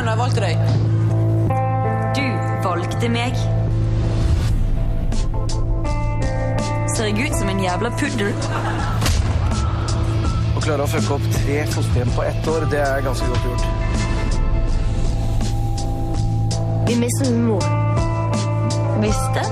[0.00, 0.56] feil når jeg valgte deg?
[2.16, 2.26] Du
[2.64, 3.34] valgte meg.
[6.94, 8.32] Ser jeg ut som en jævla puddel?
[10.56, 13.64] Å klare å fucke opp tre fosterhjem på ett år, det er ganske godt gjort.
[16.88, 17.64] Vi mister mor.
[19.00, 19.42] Visste.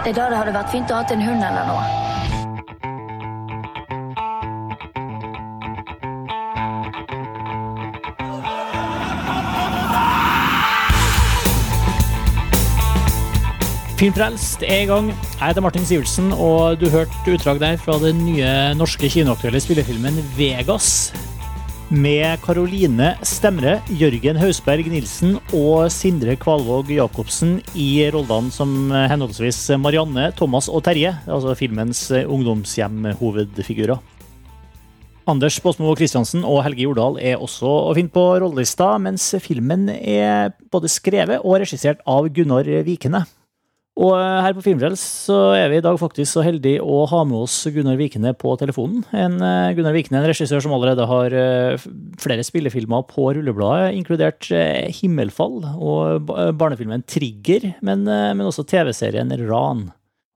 [0.00, 1.99] Det er da det hadde vært fint å ha en hund eller noe.
[14.00, 15.10] Filmfrelst er i gang.
[15.12, 20.22] Jeg heter Martin Sivertsen, og du hørte utdrag der fra den nye norske kinoaktuelle spillefilmen
[20.38, 21.10] Vegas.
[21.92, 30.30] Med Karoline Stemre, Jørgen Hausberg Nilsen og Sindre Kvalvåg Jacobsen i rollene som henholdsvis Marianne,
[30.38, 34.00] Thomas og Terje, altså filmens ungdomshjem-hovedfigurer.
[35.28, 40.56] Anders Båsmo Christiansen og Helge Jordal er også å finne på rollelista, mens filmen er
[40.72, 43.26] både skrevet og regissert av Gunnar Vikene.
[44.00, 47.42] Og her på Filmfrels så er vi i dag faktisk så heldige å ha med
[47.42, 49.02] oss Gunnar Vikene på telefonen.
[49.12, 51.84] En, uh, Gunnar Vikene, en regissør som allerede har uh,
[52.22, 54.48] flere spillefilmer på rullebladet, inkludert
[54.96, 59.90] Himmelfall og barnefilmen Trigger, men, men også TV-serien Ran.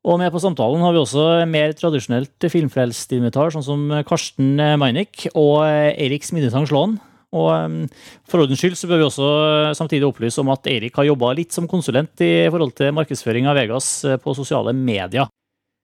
[0.05, 5.62] Og med på samtalen har vi også mer tradisjonelt filmfrelst-invitar, sånn som Karsten Meinick og
[5.65, 6.98] Eirik Smidetang Slåen.
[7.34, 7.90] Og
[8.30, 9.30] For ordens skyld så bør vi også
[9.78, 13.58] samtidig opplyse om at Eirik har jobba litt som konsulent i forhold til markedsføring av
[13.58, 15.30] Vegas eh, på sosiale medier.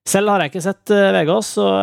[0.08, 1.74] Selv har jeg ikke sett eh, Vegas, og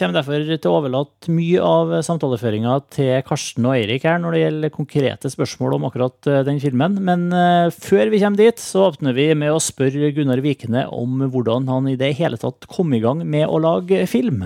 [0.00, 4.42] kommer derfor til å overlate mye av samtaleføringa til Karsten og Eirik her når det
[4.42, 6.98] gjelder konkrete spørsmål om akkurat eh, den filmen.
[7.06, 7.28] Men
[7.76, 11.88] før vi kommer dit, så åpner vi med å spørre Gunnar Vikene om hvordan han
[11.92, 14.42] i det hele tatt kom i gang med å lage film.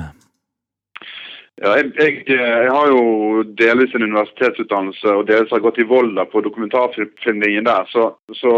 [1.57, 6.27] Ja, jeg, jeg, jeg, har jo delvis en universitetsutdannelse og delvis har gått i Volda
[6.29, 7.87] på dokumentarfilmlinjen der.
[7.89, 8.53] Så, så,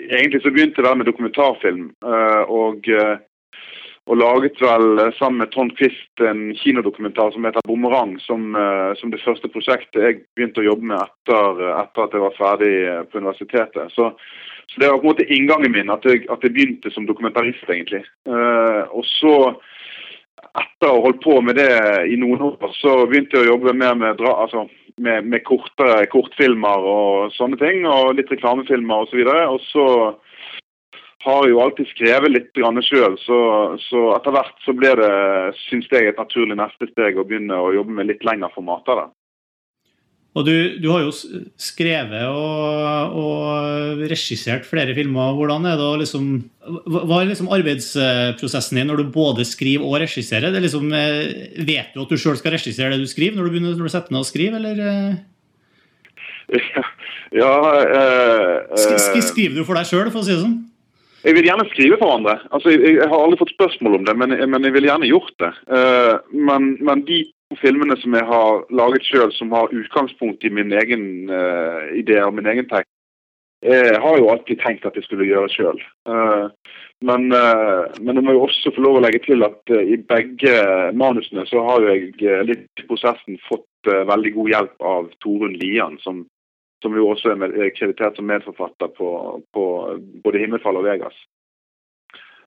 [0.00, 1.90] egentlig så begynte det med dokumentarfilm.
[2.04, 3.18] Eh, og, eh,
[4.08, 9.10] og laget vel sammen med Trond Quist en kinodokumentar som heter 'Bumerang', som, eh, som,
[9.10, 12.72] det første prosjektet jeg begynte å jobbe med etter, etter at jeg var ferdig
[13.12, 13.92] på universitetet.
[13.92, 14.08] Så,
[14.72, 17.68] så, det var på en måte inngangen min, at jeg, at jeg begynte som dokumentarist,
[17.68, 18.06] egentlig.
[18.96, 19.36] Og så
[20.58, 21.72] etter å ha holdt på med det
[22.12, 24.66] i noen år, så begynte jeg å jobbe mer med, altså,
[25.00, 27.86] med, med kortere kortfilmer og sånne ting.
[27.88, 29.22] Og litt reklamefilmer osv.
[29.22, 30.18] Og, så og
[31.22, 33.38] så har jeg jo alltid skrevet litt sjøl, så,
[33.78, 35.12] så, etter hvert så ble det,
[35.68, 39.04] syns jeg, et naturlig neste steg å begynne å jobbe med litt lengre formater.
[39.04, 39.21] da.
[40.32, 41.10] Og du, du, har jo
[41.60, 45.34] skrevet og, og, regissert flere filmer.
[45.36, 46.30] Hvordan er det liksom
[46.88, 50.56] Hva er liksom arbeidsprosessen din når du både skriver og regisserer?
[50.56, 53.76] Liksom, eh, vet du at du sjøl skal regissere det du skriver, når du begynner
[53.76, 55.20] når du setter ned og skriver, eller?
[56.48, 56.86] Ja,
[57.42, 57.54] ja
[57.84, 60.62] eh, Skriver du for deg sjøl, for å si det sånn?
[61.22, 62.34] Jeg vil gjerne skrive for andre.
[62.50, 65.36] Altså, jeg, jeg, har aldri fått spørsmål om det, men, men jeg vil gjerne gjort
[65.42, 65.52] det.
[65.70, 67.20] Uh, men, men, de
[67.60, 72.34] filmene som jeg har laget sjøl, som har utgangspunkt i min egen uh, idé og
[72.36, 72.92] min egen tekst,
[73.62, 75.78] jeg har jo alltid tenkt at jeg skulle gjøre sjøl.
[76.08, 76.50] Uh,
[77.06, 80.00] men, uh, men jeg må jo også få lov å legge til at uh, i
[80.02, 80.54] begge
[80.98, 85.96] manusene så har jo jeg litt i prosessen fått veldig god hjelp av Torunn Lian,
[86.02, 86.24] som,
[86.82, 89.08] som jo også er kreditert som medforfatter på,
[89.54, 89.64] på
[90.22, 91.18] både 'Himmelfall' og 'Vegas'.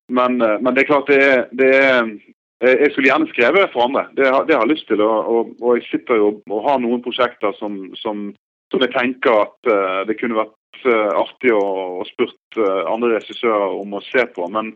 [0.07, 3.85] Men, men, det er klart det er, det er Eh, jeg skulle gjerne skrevet for
[3.85, 5.01] andre, det, har, det har jeg lyst til.
[5.03, 8.29] Og, og, jeg sitter jo og har noen prosjekter som, som,
[8.71, 11.65] som jeg tenker at uh, det kunne vært uh, artig å,
[11.99, 14.47] å spurt uh, andre regissører om å se på.
[14.53, 14.71] Men,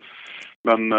[0.67, 0.89] men,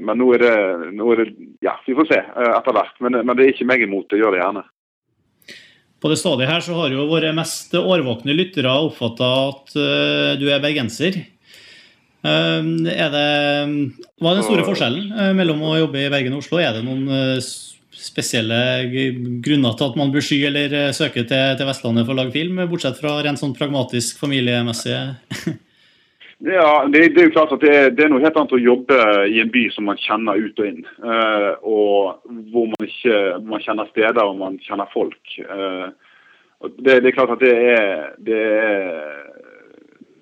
[0.00, 0.54] men nå, er det,
[0.96, 2.94] nå, er det, Ja, vi får se etter hvert.
[3.04, 4.08] Men, men, det er ikke meg imot.
[4.08, 4.64] Jeg gjør det gjerne.
[6.02, 9.76] På det stadiet her så har jo våre mest årvåkne lyttere oppfatta at
[10.40, 11.20] du er bergenser.
[12.22, 13.26] Ehm, er det,
[14.22, 16.60] hva er den store forskjellen eh, mellom å jobbe i Bergen og Oslo?
[16.62, 17.42] Er det noen eh,
[18.02, 18.60] spesielle
[19.42, 22.34] grunner til at man bør sky eller eh, søke til, til, Vestlandet for å lage
[22.36, 25.02] film, bortsett fra rent sånn pragmatisk familiemessig?
[26.42, 28.58] Ja, det, det, er jo klart at det er, det er, noe helt annet å
[28.58, 28.96] jobbe
[29.30, 30.80] i en by som man kjenner ut og inn.
[30.98, 35.20] Uh, og hvor man ikke man kjenner steder og man kjenner folk.
[35.38, 35.94] Uh,
[36.82, 38.82] det, det, er klart at det er, det er,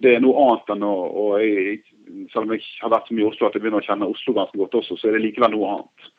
[0.00, 1.82] det er noe annet enn å, og jeg,
[2.32, 4.34] selv om jeg har vært så mye i Oslo at jeg begynner å kjenne Oslo
[4.36, 6.10] ganske godt også, så er det likevel noe annet.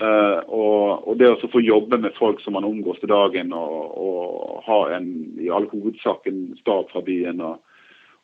[0.00, 3.98] Uh, og, og, det å få jobbe med folk som man omgås til dagen, og,
[4.00, 5.10] og ha en,
[5.40, 7.58] i all hovedsak en stab fra byen, og,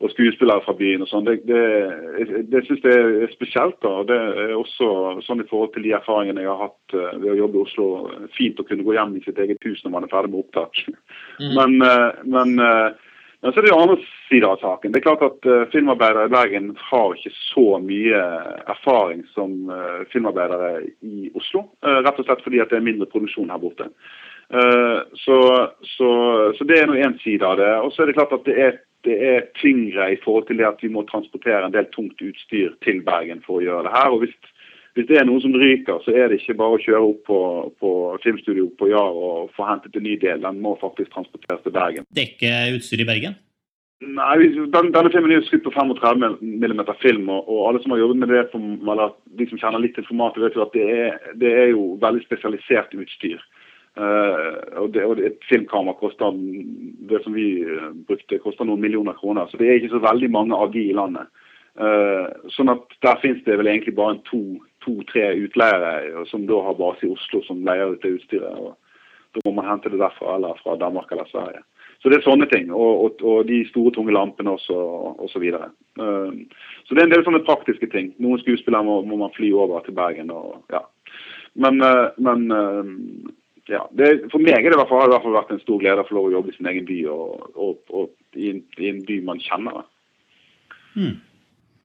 [0.00, 1.28] og skuespillere fra byen og sånn.
[1.28, 3.76] Det, det, det syns jeg er spesielt.
[3.84, 4.88] da, og Det er også
[5.26, 7.88] sånn i forhold til de erfaringene jeg har hatt uh, ved å jobbe i Oslo.
[8.38, 10.80] Fint å kunne gå hjem i sitt eget hus når man er ferdig med opptak.
[11.40, 11.52] Mm.
[11.58, 12.56] Men, uh, men,
[13.46, 13.96] men, så er det jo andre
[14.26, 14.92] sider av saken.
[14.92, 18.22] Det er klart at Filmarbeidere i Bergen har ikke så mye
[18.66, 19.70] erfaring som
[20.10, 21.68] filmarbeidere i Oslo.
[21.82, 23.86] rett og slett fordi at det er mindre produksjon her borte.
[25.22, 25.38] Så,
[25.94, 26.10] så,
[26.58, 27.70] så det er nå én side av det.
[27.86, 28.76] Og så er det klart at det er
[29.06, 32.74] det er tyngre i forhold til det at vi må transportere en del tungt utstyr
[32.84, 34.10] til Bergen for å gjøre det her.
[34.10, 34.34] og hvis,
[34.96, 37.40] hvis det er noen som ryker, så er det ikke bare å kjøre opp på,
[37.82, 37.90] på
[38.22, 40.40] filmstudio på Jar og få hentet en ny del.
[40.40, 42.06] Den må faktisk transporteres til Bergen.
[42.16, 43.36] Dekke utstyr i Bergen?
[44.04, 44.36] Nei,
[44.72, 48.02] den, Denne filmen er jo skutt på 35 mm film, og, og, alle som har
[48.02, 48.42] jobbet med det,
[48.92, 51.86] eller de som kjenner litt til formatet, vet jo at det er, det er jo
[52.02, 53.40] veldig spesialisert utstyr.
[53.96, 56.36] Uh, og, det, og Et filmkamera koster
[57.08, 59.48] det som vi uh, brukte, koster noen millioner kroner.
[59.48, 61.32] Så det er ikke så veldig mange av de i landet.
[61.76, 66.78] Uh, sånn at Der finnes det vel egentlig bare to-tre to, utleiere som da har
[66.78, 68.56] base i Oslo, som leier ut det utstyret.
[68.56, 68.76] og
[69.36, 71.64] Da må man hente det derfra eller fra Danmark eller Sverige.
[72.00, 72.70] Så det er sånne ting.
[72.72, 74.76] Og, og, og de store, tunge lampene også,
[75.16, 75.72] og så videre.
[76.00, 76.32] Uh,
[76.84, 78.12] så det er en del sånne praktiske ting.
[78.22, 80.30] Noen skuespillere må, må man fly over til Bergen.
[80.30, 80.84] og ja.
[81.56, 81.80] Men,
[82.20, 82.42] men
[83.66, 84.90] ja, det, for meg har det i hvert
[85.24, 87.46] fall vært en stor glede å få lov å jobbe i sin egen by og,
[87.58, 89.86] og, i, en, i, en, by man kjenner.
[90.94, 91.16] Hmm.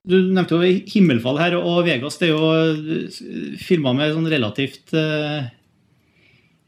[0.08, 4.96] Du nevnte jo 'Himmelfall' her, og Vegas det er jo filmer filma med sånn relativt
[4.98, 5.46] uh,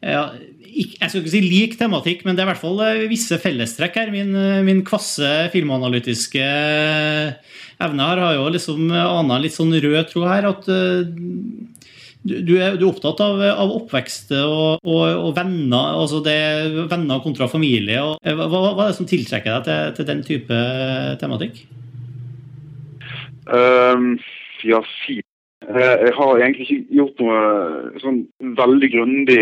[0.05, 0.27] ja,
[0.69, 3.97] Jeg skal ikke si lik tematikk, men det er i hvert fall eh, visse fellestrekk
[3.97, 4.13] her.
[4.13, 4.33] Min,
[4.65, 6.45] min kvasse filmanalytiske
[7.83, 10.49] evne her har jo liksom ana litt sånn rød tråd her.
[10.49, 11.05] at uh,
[12.23, 16.37] du er, du er, opptatt av, av oppvekst og, og, og, venner, altså det,
[16.91, 17.99] venner kontra familie.
[17.99, 20.59] Og, eh, hva, hva, er det som tiltrekker deg til, til den type
[21.19, 21.65] tematikk?
[23.47, 24.17] Um,
[24.63, 25.21] ja, si
[25.63, 28.17] Jeg har egentlig ikke gjort noe sånn
[28.59, 29.39] veldig grundig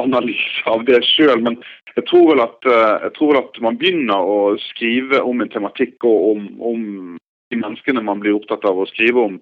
[0.00, 1.60] analyse av det sjøl, men
[1.94, 4.40] jeg tror, vel at, eh, jeg tror vel at man begynner å
[4.72, 6.82] skrive om en tematikk og om, om
[7.50, 9.38] de menneskene man blir opptatt av å skrive om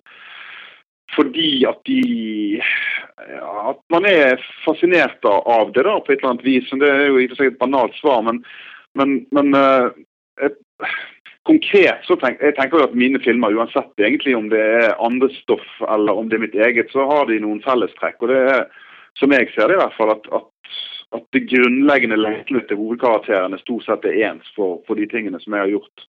[1.16, 4.36] fordi at de ja, At man er
[4.66, 6.68] fascinert av det da, på et eller annet vis.
[6.68, 8.42] Det er jo i og for seg et banalt svar, men,
[8.92, 9.56] men, men
[10.44, 10.60] et,
[11.48, 15.30] konkret så tenk, jeg tenker jeg at mine filmer, uansett egentlig om det er andre
[15.40, 18.20] stoff eller om det er mitt eget, så har de noen fellestrekk.
[18.22, 18.66] og det er,
[19.18, 20.74] Som jeg ser det i hvert fall, at, at,
[21.16, 25.56] at det grunnleggende lengselen til hovedkarakterene stort sett er ens for, for de tingene som
[25.56, 26.04] jeg har gjort.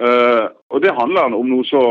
[0.00, 1.82] Uh, og det handler om noe så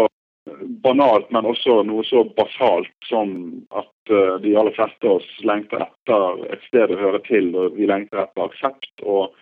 [0.83, 3.31] banalt, men også noe så basalt som
[3.77, 7.77] at uh, de aller fleste av oss lengter etter et sted å høre til, og
[7.77, 9.37] vi lengter etter aksept og,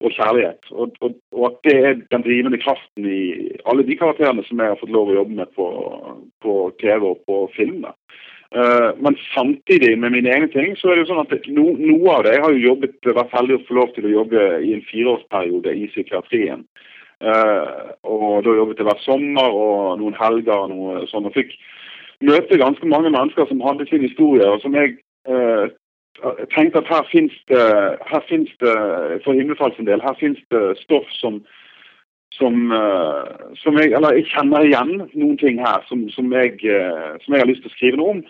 [0.00, 0.70] og kjærlighet.
[0.70, 3.22] Og, og, og, at det er den drivende kraften i
[3.68, 5.66] alle de karakterene som jeg har fått lov å jobbe med på,
[6.44, 7.84] på TV og på film.
[8.50, 12.14] Uh, men samtidig med mine egne ting, så er det jo sånn at no, noe
[12.16, 14.72] av det Jeg har jo jobbet, vært heldig å få lov til å jobbe i
[14.74, 16.64] en fireårsperiode i psykiatrien.
[17.20, 21.28] Uh, og da jobbet jeg hver sommer og noen helger og noe sånt.
[21.28, 21.54] Og fikk
[22.26, 24.96] møte ganske mange mennesker som hadde sin historie, og som jeg
[25.30, 25.70] uh,
[26.54, 27.64] tenkte at her fins det,
[28.10, 28.76] her finnes det
[29.24, 31.42] for Himmelfalls del, her fins det stoff som
[32.40, 32.54] som,
[33.58, 36.60] som jeg, eller jeg kjenner igjen noen ting her som, som, jeg,
[37.24, 38.20] som jeg har lyst til å skrive noe om.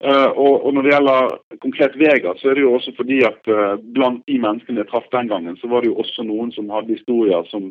[0.00, 3.50] Og, og, Når det gjelder konkret Vega, så er det jo også fordi at
[3.92, 6.94] blant de menneskene jeg traff den gangen, så var det jo også noen som hadde
[6.94, 7.68] historier som,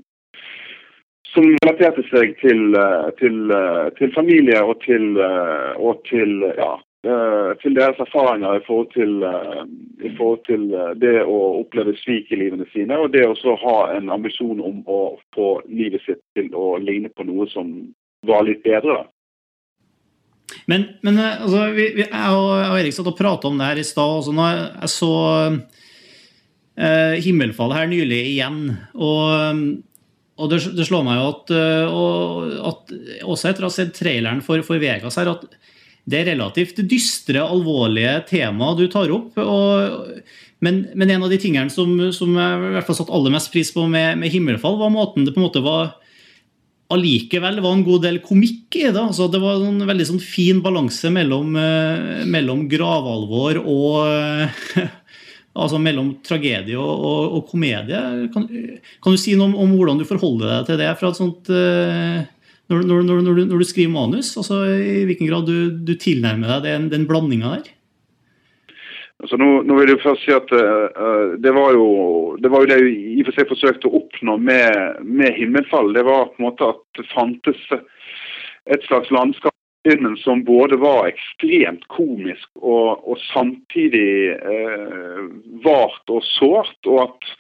[1.31, 2.77] som relaterte seg til,
[3.21, 3.55] til,
[3.97, 9.13] til familie og til, og til, ja, til deres erfaringer i forhold til,
[10.03, 10.65] i forhold til,
[10.99, 14.99] det å oppleve svik i livene sine, og det å ha en ambisjon om å
[15.35, 17.71] få livet sitt til å ligne på noe som
[18.27, 19.05] var litt bedre.
[20.67, 23.87] Men, men altså, vi, vi, jeg og Erik satt og prata om det her i
[23.87, 24.15] stad.
[24.19, 24.47] Altså,
[24.81, 25.13] jeg så
[25.47, 28.65] uh, himmelfallet her nylig igjen.
[28.95, 29.77] og
[30.39, 31.49] og det, det, slår meg jo at,
[31.91, 32.91] og, at,
[33.27, 35.41] også etter å ha sett traileren for, for Vegas her, at
[36.09, 39.37] det er relativt dystre, alvorlige tema du tar opp.
[39.39, 40.19] Og,
[40.65, 43.51] men, men, en av de tingene som, som jeg i hvert fall satte aller mest
[43.53, 45.93] pris på med, med 'Himmelfall', var måten det på en måte var
[46.89, 49.01] allikevel var en god del komikk i det.
[49.01, 54.89] Altså, det var en veldig sånn fin balanse mellom, eh, mellom gravalvor og
[55.59, 58.01] altså mellom tragedie og, og, og komedie.
[58.33, 61.19] Kan, kan, du si noe om, om, hvordan du forholder deg til det fra et
[61.19, 62.19] sånt uh,
[62.69, 64.35] når, når, når, du, når, du, skriver manus?
[64.37, 67.71] altså I hvilken grad du, du tilnærmer deg den, den blandinga der?
[69.19, 71.87] Altså nå, nå, vil jeg først si at uh, det, var jo,
[72.39, 75.91] det var jo det jeg i og for seg forsøkte å oppnå med, med 'Himmelfall'.
[75.97, 77.65] Det var på en måte at det fantes
[78.69, 79.55] et slags landskap
[80.23, 85.27] som både var ekstremt komisk og, og samtidig uh,
[85.65, 86.79] vart og sårt.
[86.85, 87.31] og at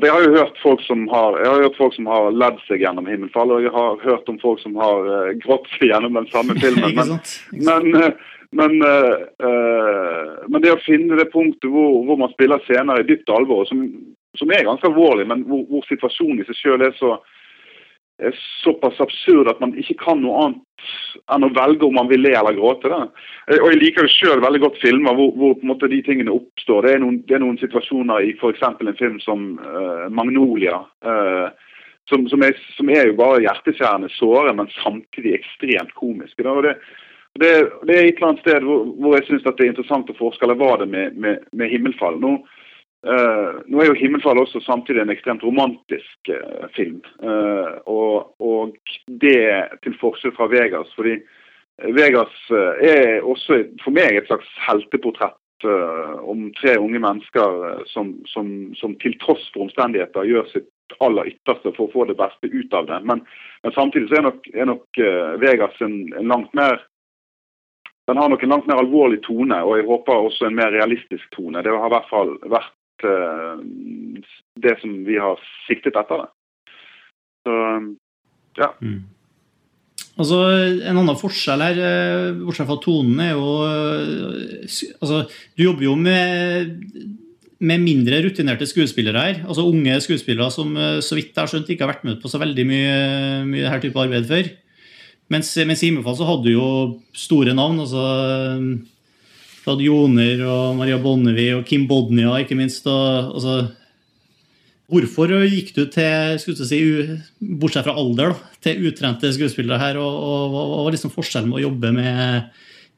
[0.00, 2.80] Jeg har jo hørt folk som har, jeg har hørt folk som har ledd seg
[2.80, 6.28] gjennom 'Himmelfall', og jeg har hørt om folk som har uh, grått seg gjennom den
[6.32, 6.96] samme filmen.
[6.96, 7.18] Men,
[7.68, 8.12] men, uh,
[8.56, 13.28] men, uh, men, det å finne det punktet hvor, hvor, man spiller scener i dypt
[13.28, 13.84] alvor, som,
[14.40, 17.18] som er ganske alvorlig, men hvor, hvor situasjonen i seg sjøl er så
[18.20, 20.60] er såpass absurd at man ikke kan noe annet
[21.32, 22.90] enn å velge om man vil le eller gråte.
[22.90, 23.06] Da.
[23.48, 26.00] Eh, og Jeg liker jo selv veldig godt filmer hvor, hvor på en måte de
[26.06, 26.86] tingene oppstår.
[26.86, 28.64] Det er noen, det er noen situasjoner i f.eks.
[28.68, 30.82] en film som uh, 'Magnolia'.
[31.04, 31.50] Uh,
[32.10, 36.42] som, som, er, som, er, jo bare hjerteskjærende såre, men samtidig ekstremt komiske.
[36.42, 36.74] Det,
[37.38, 37.50] det,
[37.86, 40.42] det, er et eller annet sted hvor, hvor jeg syns det er interessant å forske,
[40.44, 42.18] eller var det med, med, med 'Himmelfall'.
[42.20, 42.40] Nå,
[43.02, 47.00] Uh, nå er jo 'Himmelfall' også samtidig en ekstremt romantisk uh, film.
[47.18, 49.42] Uh, og, og, det
[49.82, 50.94] til forskjell fra 'Vegas'.
[50.94, 51.18] fordi
[51.82, 55.64] Vegas er også for meg et slags helteportrett
[56.22, 61.72] om tre unge mennesker som, som, som, til tross for omstendigheter gjør sitt aller ytterste
[61.72, 63.00] for å få det beste ut av det.
[63.08, 63.24] Men,
[63.64, 65.02] men samtidig så er nok, er nok
[65.42, 66.84] Vegas en, en langt mer
[68.06, 71.24] den har nok en langt mer alvorlig tone, og jeg håper også en mer realistisk
[71.34, 71.62] tone.
[71.62, 73.64] Det har i hvert fall vært Eh,
[74.62, 76.22] det som vi har siktet etter.
[76.22, 76.76] Det.
[77.46, 77.56] Så
[78.60, 78.68] ja.
[78.84, 79.00] Mm.
[80.20, 80.38] Altså,
[80.84, 85.24] En annen forskjell her, eh, bortsett fra tonen, er jo eh, altså,
[85.56, 86.74] Du jobber jo med,
[87.58, 89.44] med mindre rutinerte skuespillere her.
[89.48, 92.38] altså Unge skuespillere som så vidt jeg har skjønt ikke har vært med på så
[92.42, 92.98] veldig mye,
[93.48, 94.52] mye her type arbeid før.
[95.32, 96.70] Mens, mens i Himmelfall så hadde du jo
[97.16, 97.80] store navn.
[97.80, 98.02] altså
[99.62, 102.86] du hadde Joner og Maria Bonnevie og Kim Bodnia, ikke minst.
[102.90, 103.54] Og, altså,
[104.90, 106.80] hvorfor gikk du til, skulle si,
[107.62, 110.00] bortsett fra alder, da, til utrente skuespillere her?
[110.02, 112.50] Og, hva var liksom forskjellen med å jobbe med,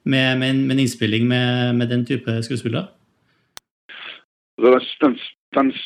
[0.08, 2.88] med, med, en, med en, innspilling med, den type skuespillere?
[4.64, 5.20] Den,
[5.58, 5.76] den,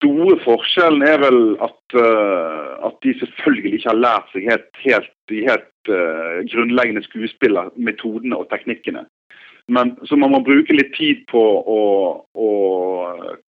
[0.00, 5.16] store forskjellen er vel at, uh, at, de selvfølgelig ikke har lært seg helt, helt,
[5.50, 9.04] helt uh, grunnleggende skuespillermetodene og teknikkene.
[9.70, 11.82] Men, så man må bruke litt tid på å,
[12.34, 12.50] å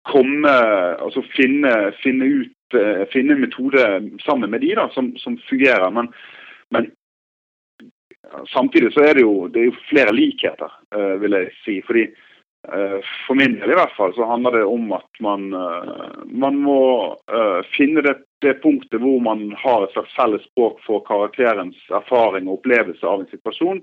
[0.10, 0.54] komme
[1.00, 1.72] Altså finne,
[2.04, 3.86] finne ut eh, Finne en metode
[4.26, 5.88] sammen med de da, som, som fungerer.
[5.96, 6.10] Men,
[6.76, 6.90] men,
[8.52, 11.78] samtidig så er det jo, det er jo flere likheter, uh, vil jeg si.
[11.88, 12.04] fordi
[12.68, 15.48] uh, For min del i hvert fall så handler det om at man,
[16.44, 16.82] man må
[17.78, 22.60] finne det, det, punktet hvor man har et slags felles språk for karakterens erfaring og
[22.60, 23.82] opplevelse av en situasjon.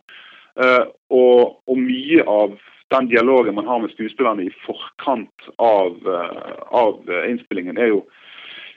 [0.57, 2.55] Eh, og, og, mye av
[2.95, 8.05] den dialogen man har med skuespillerne i forkant av, eh, av innspillingen, er jo,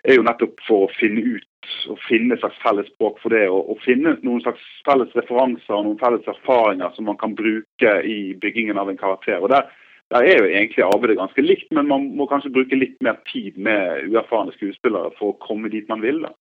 [0.03, 1.45] er jo, nettopp for å finne ut
[1.91, 3.45] og finne et slags felles språk for det.
[3.51, 7.95] Og, og, finne noen slags felles referanser og noen felles erfaringer som man kan bruke
[8.03, 9.39] i byggingen av en karakter.
[9.39, 9.69] og der,
[10.12, 13.59] der er jo egentlig arbeidet ganske likt, men man må kanskje bruke litt mer tid
[13.62, 16.24] med uerfarne skuespillere for å komme dit man vil.
[16.25, 16.33] da.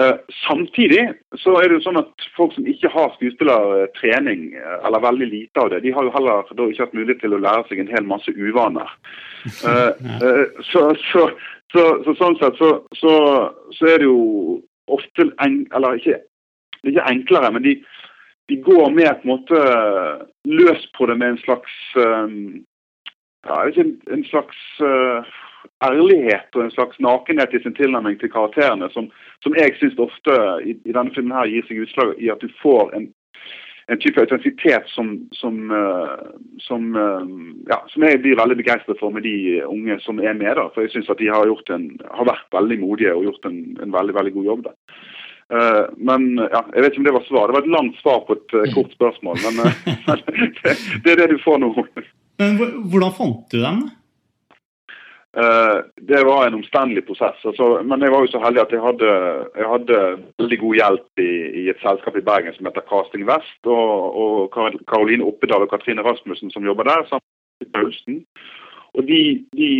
[0.00, 0.14] Uh,
[0.48, 1.02] samtidig
[1.36, 5.60] så er det jo sånn at folk som ikke har skuespillertrening, eh, eller veldig lite
[5.60, 8.08] av det, de har jo heller ikke hatt mulighet til å lære seg en hel
[8.08, 8.88] masse uvaner.
[9.42, 9.90] Uh,
[10.22, 10.80] uh, så,
[11.10, 11.24] så,
[11.74, 13.14] så, så, sånn sett så,
[13.90, 16.20] er det jo ofte en, Eller ikke,
[16.86, 17.72] ikke enklere, men de,
[18.46, 19.64] de, går mer på en måte
[20.46, 24.62] løs på det med en slags ja, ikke en, en slags
[25.84, 29.08] ærlighet og en slags nakenhet i sin tilnærming til karakterene, som,
[29.42, 32.50] som jeg syns ofte i, i, denne filmen her gir seg utslag i at du
[32.62, 33.08] får en,
[33.92, 36.28] en type autentisitet som, som, uh,
[36.66, 37.24] som, uh,
[37.70, 40.54] ja, som, jeg blir veldig begeistret for med de unge som er med.
[40.58, 43.64] da, For jeg syns at de har, en, har, vært veldig modige og gjort en,
[43.82, 44.68] en veldig veldig god jobb.
[44.68, 44.78] der.
[45.52, 47.48] Uh, men ja, Jeg vet ikke om det var svar.
[47.48, 49.42] Det var et langt svar på et kort spørsmål.
[49.46, 49.58] Men
[50.62, 51.74] det, det, er det du får nå.
[52.40, 53.82] Men Hvordan fant du dem?
[55.32, 57.38] Det var en omstendelig prosess.
[57.48, 59.12] Altså, men jeg var jo så heldig at jeg hadde,
[59.56, 60.00] jeg hadde
[60.42, 63.60] veldig god hjelp i, i, et selskap i Bergen som heter Casting Vest.
[63.64, 64.58] Og, og
[64.90, 67.24] Karoline Oppedal og Katrine Rasmussen som jobber der, sammen
[67.60, 68.20] med Paulsen.
[68.92, 69.22] Og de,
[69.56, 69.70] de,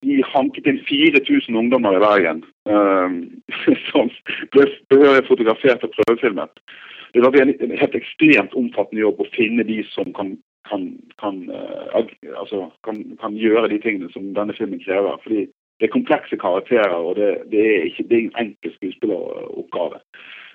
[0.00, 3.12] de, hanket inn 4000 ungdommer i Bergen uh,
[3.90, 4.08] som
[4.54, 6.64] ble behørig fotografert og prøvefilmet.
[7.12, 10.32] Det var en helt ekstremt omfattende jobb å finne de som kan
[10.72, 10.86] kan,
[11.22, 12.02] kan, uh,
[12.40, 15.20] altså, kan, gjøre de tingene som denne filmen krever.
[15.24, 15.46] Fordi
[15.78, 20.00] det er komplekse karakterer, og det, det er ikke det en enkel skuespilleroppgave.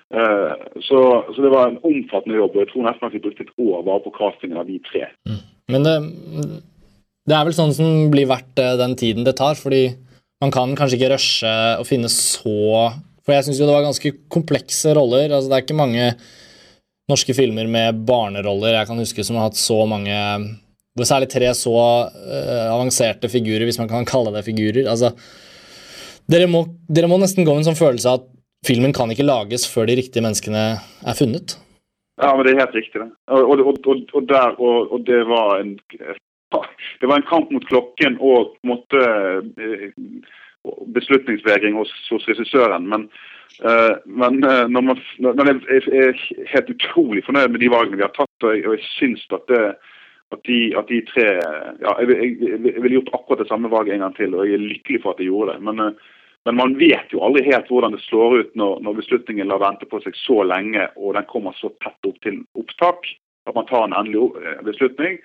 [0.08, 0.54] Uh,
[0.88, 1.00] så,
[1.34, 3.84] så, det var en omfattende jobb, og jeg tror nesten at vi brukte et år
[3.88, 5.04] bare på castingen av de tre.
[5.28, 5.42] Mm.
[5.72, 5.96] Men det,
[7.28, 9.90] det er vel sånn som blir verdt eh, den tiden det tar, fordi
[10.40, 12.92] man kan kanskje ikke rushe og finne så
[13.26, 15.28] For jeg syns jo det var ganske komplekse roller.
[15.28, 16.04] altså Det er ikke mange
[17.08, 20.16] norske filmer med barneroller jeg kan huske som har hatt så mange
[20.98, 24.88] hvor Særlig tre så uh, avanserte figurer, hvis man kan kalle det figurer.
[24.90, 25.12] altså
[26.28, 28.26] dere må, dere må nesten gå med en sånn følelse av at
[28.66, 31.54] filmen kan ikke lages før de riktige menneskene er funnet.
[32.18, 33.06] Ja, men det er helt riktig, det.
[33.30, 34.58] Og, og, og, og der,
[35.06, 35.76] det var en
[37.00, 39.00] det var en kamp mot klokken og på en måte
[40.96, 42.88] beslutningsvegring hos, hos regissøren.
[42.88, 43.08] Men,
[44.04, 46.18] men, uh, når man, men jeg er
[46.52, 48.46] helt utrolig fornøyd med de valgene vi har tatt.
[48.46, 49.62] Og jeg, og syns at, det,
[50.34, 51.26] at, de, at de tre
[51.82, 52.36] ja, Jeg, jeg,
[52.68, 55.14] jeg ville gjort akkurat det samme valget en gang til, og jeg er lykkelig for
[55.14, 55.64] at jeg gjorde det.
[55.70, 56.14] Men, uh,
[56.46, 59.88] men man vet jo aldri helt hvordan det slår ut når, når, beslutningen lar vente
[59.90, 63.10] på seg så lenge, og den kommer så tett opp til opptak
[63.48, 64.30] at man tar en endelig
[64.64, 65.18] beslutning.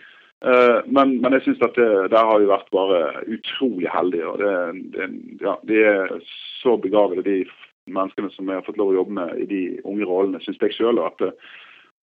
[0.46, 3.02] Eh, men, men, jeg syns at det, der har vi vært bare
[3.32, 4.28] utrolig heldige.
[4.28, 4.56] og det,
[4.96, 5.10] det,
[5.44, 6.16] ja, De er
[6.62, 7.44] så begavede, de
[7.90, 10.76] menneskene som jeg har fått lov å jobbe med i de unge rollene, syns jeg
[10.78, 11.02] sjøl.
[11.04, 11.24] At,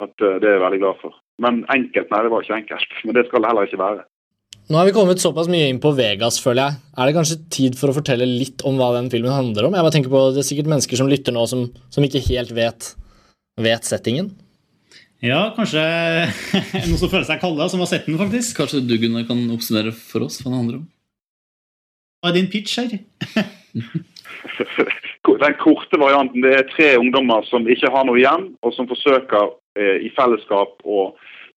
[0.04, 1.18] at det er jeg veldig glad for.
[1.40, 2.96] Men enkelt, nei, det var ikke enkelt.
[3.06, 4.08] Men det skal det heller ikke være.
[4.70, 6.82] Nå har vi kommet såpass mye inn på Vegas, føler jeg.
[6.94, 9.75] Er det kanskje tid for å fortelle litt om hva den filmen handler om?
[9.75, 12.52] Jeg bare tenker på Det er sikkert mennesker som lytter nå, som, som ikke helt
[12.54, 12.92] vet,
[13.58, 14.30] vet settingen.
[15.26, 15.82] Ja, kanskje
[16.87, 18.54] noen som føler seg kalde, som har sett den, faktisk.
[18.60, 20.87] Kanskje du Gunnar, kan oppsummere for oss hva den handler om?
[22.20, 22.94] Hva er din pitch her?
[25.40, 29.54] Den korte varianten det er tre ungdommer som ikke har noe igjen, og som forsøker
[29.78, 31.11] eh, i fellesskap å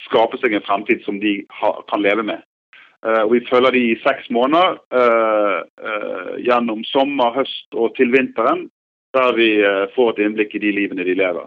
[0.07, 2.45] skape seg en fremtid som de ha, kan leve med.
[3.05, 8.69] Eh, Vi følger de i seks måneder eh, uh, gjennom sommer, høst og til vinteren,
[9.13, 9.49] der vi
[9.93, 11.45] får et innblikk i de livene de lever.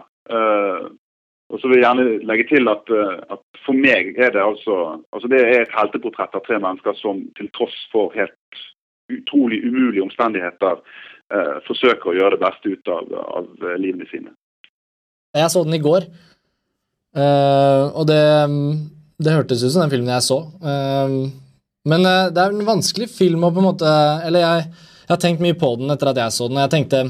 [1.49, 4.99] Og så vil jeg gjerne legge til at, eh, at, for meg er det altså
[5.15, 8.63] altså Det er et helteportrett av tre mennesker som til tross for helt
[9.11, 10.81] utrolig umulige omstendigheter
[11.33, 14.33] eh, forsøker å gjøre det beste ut av, av eh, livene sine.
[15.37, 16.07] Jeg så den i går,
[17.19, 18.21] uh, og det,
[19.21, 20.39] det, hørtes ut som den filmen jeg så.
[20.63, 21.27] Uh,
[21.87, 23.91] men uh, det er en vanskelig film å på en måte
[24.25, 24.63] Eller jeg,
[25.03, 26.57] jeg har tenkt mye på den etter at jeg så den.
[26.57, 27.03] og jeg tenkte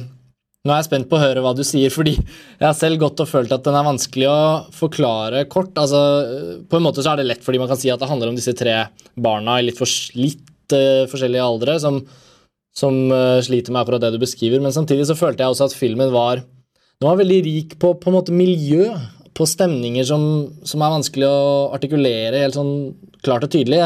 [0.68, 3.24] nå er jeg spent på å høre hva du sier, fordi jeg har selv gått
[3.24, 4.40] og følt at den er vanskelig å
[4.76, 5.72] forklare kort.
[5.80, 6.02] Altså,
[6.68, 8.38] på en måte så er det lett fordi man kan si at det handler om
[8.40, 8.76] disse tre
[9.16, 9.88] barna i litt, for,
[10.20, 12.02] litt forskjellige aldre som,
[12.78, 15.78] som uh, sliter med akkurat det du beskriver, men samtidig så følte jeg også at
[15.78, 16.44] filmen var,
[17.02, 18.92] var veldig rik på, på en måte miljø,
[19.38, 20.22] på stemninger som,
[20.66, 21.42] som, er vanskelig å
[21.76, 22.72] artikulere helt sånn
[23.26, 23.84] klart og tydelig.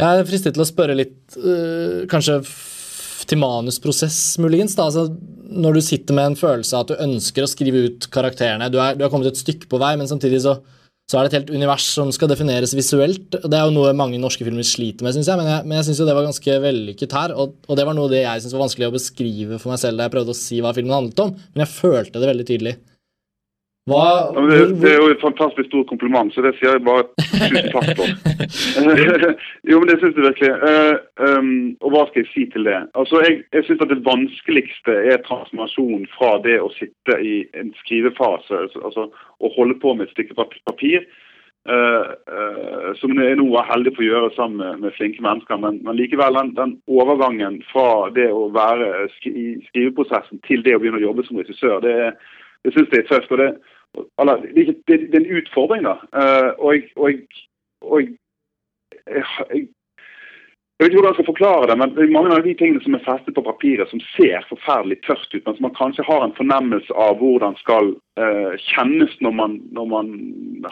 [0.00, 2.42] Jeg er fristet til å spørre litt, øh, kanskje
[3.28, 4.74] til manusprosess, muligens.
[4.76, 5.06] da, altså
[5.52, 8.78] Når du sitter med en følelse av at du ønsker å skrive ut karakterene, du
[8.82, 10.58] er, du er kommet et stykke på vei, men samtidig så,
[11.10, 13.34] så, er det et helt univers som skal defineres visuelt.
[13.34, 16.00] Det er jo noe mange norske filmer sliter med, syns jeg, men jeg, jeg syns
[16.00, 17.34] jo det var ganske vellykket her.
[17.36, 20.00] Og, og det var noe det jeg syntes var vanskelig å beskrive for meg selv
[20.00, 22.76] da jeg prøvde å si hva filmen handlet om, men jeg følte det veldig tydelig.
[23.90, 27.02] Hva, ja, det, det, er jo et fantastisk stort kompliment, så det sier jeg bare
[27.18, 28.10] tusen takk for.
[29.70, 30.50] jo, men det syns jeg virkelig.
[30.62, 30.92] Uh,
[31.26, 31.48] um,
[31.82, 32.76] og hva skal jeg si til det?
[32.94, 37.72] Altså, Jeg, jeg syns at det vanskeligste er transformasjon fra det å sitte i en
[37.80, 39.08] skrivefase, altså, altså
[39.42, 40.38] å holde på med et stykke
[40.70, 41.08] papir,
[41.66, 45.58] uh, uh, som jeg nå er heldig for å gjøre sammen med, med flinke mennesker.
[45.64, 50.76] Men, men likevel, den, den, overgangen fra det å være skri, i skriveprosessen til det
[50.78, 52.14] å begynne å jobbe som regissør, det er
[52.64, 53.32] det syns det er tøft.
[53.32, 53.50] og det,
[54.20, 55.94] eller, det, det, det, er en utfordring, da.
[56.16, 57.10] Uh, og, jeg, og,
[57.82, 58.12] og jeg,
[59.06, 59.66] jeg, jeg,
[60.78, 62.96] vet ikke hvordan jeg skal forklare det, men det er mange av de tingene som
[62.96, 66.34] er festet på papiret som ser forferdelig tørt ut, men som man kanskje har en
[66.38, 70.12] fornemmelse av hvordan skal uh, kjennes når man, når man,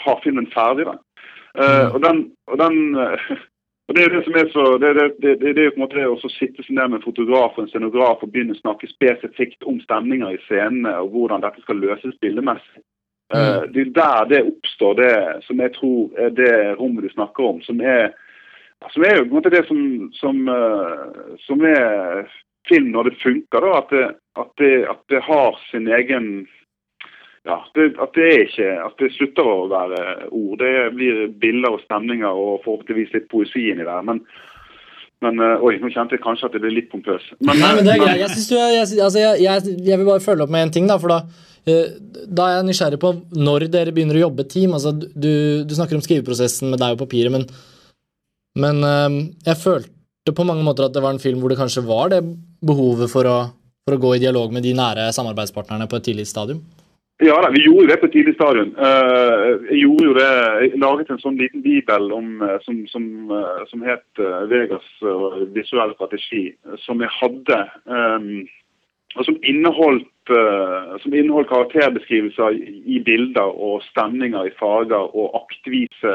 [0.07, 0.89] har filmen ferdig.
[1.59, 2.77] Uh, og den, og den
[3.91, 5.97] og Det er det som er så, det, det, det, det er på en måte
[5.99, 8.87] det å sitte seg ned med en fotograf og en scenograf og begynne å snakke
[8.87, 12.85] spesifikt om stemninger i scenene og hvordan dette skal løses bildemessig.
[13.35, 13.35] Mm.
[13.35, 15.17] Uh, det er der det oppstår, det
[15.49, 18.15] som jeg tror er det rommet du snakker om, som er,
[18.95, 19.83] som er jo på en måte det som,
[20.21, 22.31] som, uh, som er
[22.71, 23.67] film når det funker.
[23.67, 24.07] da, At det,
[24.39, 26.47] at at det har sin egen
[27.49, 30.61] ja, det, at, det ikke, at det slutter å være ord.
[30.61, 34.03] Det blir bilder og stemninger og forhåpentligvis litt poesi inni der.
[34.05, 34.21] Men,
[35.25, 37.31] men øh, oi, nå kjente jeg kanskje at det ble litt pompøs.
[37.41, 38.21] Men, Nei, men det er greit.
[38.21, 40.91] Jeg, jeg, altså, jeg, jeg, jeg, vil bare følge opp med én ting.
[40.91, 41.87] Da for da, uh,
[42.29, 44.77] da er jeg nysgjerrig på når dere begynner å jobbe team.
[44.77, 45.33] Altså, du,
[45.65, 47.47] du snakker om skriveprosessen med deg og papiret, men,
[48.61, 49.17] men øh,
[49.49, 52.21] jeg følte på mange måter at det var en film hvor det kanskje var det
[52.69, 53.39] behovet for å,
[53.89, 56.61] for å gå i dialog med de nære samarbeidspartnerne på et tidlig stadium.
[57.21, 58.71] Ja da, vi gjorde det på et tidlig stadium.
[58.81, 60.29] Eh, jeg gjorde jo det,
[60.63, 63.05] jeg laget en sånn liten bibel om, eh, som, som,
[63.37, 64.87] eh, som het Vegas
[65.53, 66.47] visuell strategi,
[66.87, 67.61] som jeg hadde.
[69.19, 76.15] og som inneholdt, eh, som inneholdt karakterbeskrivelser i bilder og stemninger i farger og aktvise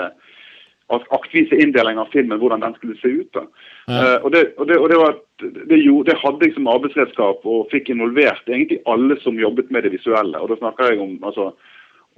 [0.93, 3.29] aktvise inndeling av filmen, hvordan den skulle se ut.
[3.33, 3.45] da.
[3.89, 7.45] Uh, og det, og det, og det, var, det, gjorde, det hadde jeg som arbeidsredskap
[7.45, 10.37] og fikk involvert egentlig alle som jobbet med det visuelle.
[10.39, 11.49] Og da snakker jeg om, altså,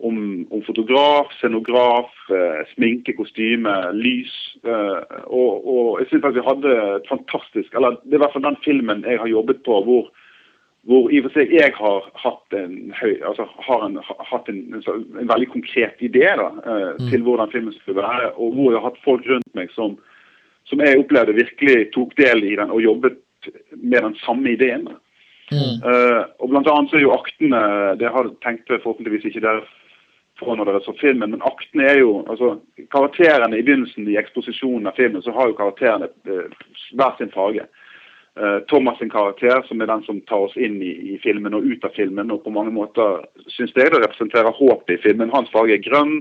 [0.03, 0.19] om,
[0.51, 4.35] om fotograf, scenograf, uh, sminke, kostyme, lys.
[4.67, 8.33] Uh, og, og jeg synes at vi hadde et fantastisk Eller det er i hvert
[8.35, 10.09] fall den filmen jeg har jobbet på hvor
[10.87, 13.97] hvor i og for seg jeg har hatt en, høy, altså har en,
[14.29, 14.85] hatt en, en,
[15.19, 18.87] en veldig konkret idé da, eh, til hvordan filmen skulle være, og hvor jeg har
[18.87, 19.97] hatt folk rundt meg som,
[20.69, 23.19] som jeg opplevde virkelig tok del i den og jobbet
[23.75, 24.87] med den samme ideen.
[25.51, 25.75] Mm.
[25.91, 27.59] Eh, og blant annet så er jo aktene
[27.99, 29.61] Det har tenkte forhåpentligvis ikke dere
[30.39, 32.57] på når dere så filmen, men aktene er jo altså
[32.93, 36.47] Karakterene i begynnelsen i eksposisjonen av filmen, så har jo karakterene eh,
[36.95, 37.67] hver sin farge.
[38.37, 41.65] Eh, Thomas sin karakter, som er den som tar oss inn i, i filmen og
[41.65, 45.33] ut av filmen, og på mange måter syns jeg det representerer håpet i filmen.
[45.33, 46.19] Hans farge er grønn.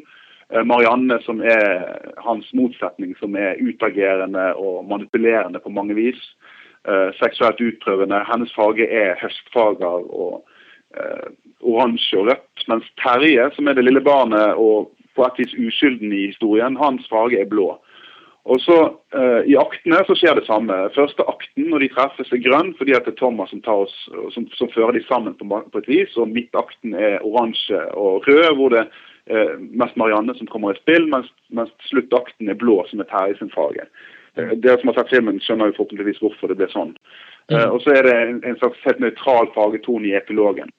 [0.49, 6.23] Eh, Marianne, som er hans motsetning, som er utagerende og manipulerende på mange vis.
[6.89, 8.23] Eh, seksuelt utprøvende.
[8.31, 10.47] Hennes farge er høstfarger og
[10.97, 11.29] eh,
[11.61, 12.69] oransje og rødt.
[12.71, 17.05] Mens Terje, som er det lille barnet og på et vis uskylden i historien, hans
[17.11, 17.75] farge er blå.
[18.47, 18.77] Og så
[19.17, 20.75] eh, I aktene så skjer det samme.
[20.95, 23.97] Første akten når de treffes er grønn fordi at det er Thomas som, tar oss,
[24.35, 26.15] som, som fører de sammen på, på et vis.
[26.21, 31.09] Og midtakten er oransje og rød, hvor det er mest Marianne som kommer i spill,
[31.11, 33.89] mens, mens sluttakten er blå, som er Terje sin farge.
[34.39, 36.95] Eh, Dere som har sett filmen, skjønner jo forhåpentligvis hvorfor det ble sånn.
[37.51, 40.71] Eh, og så er det en, en slags helt nøytral fargetone i epilogen.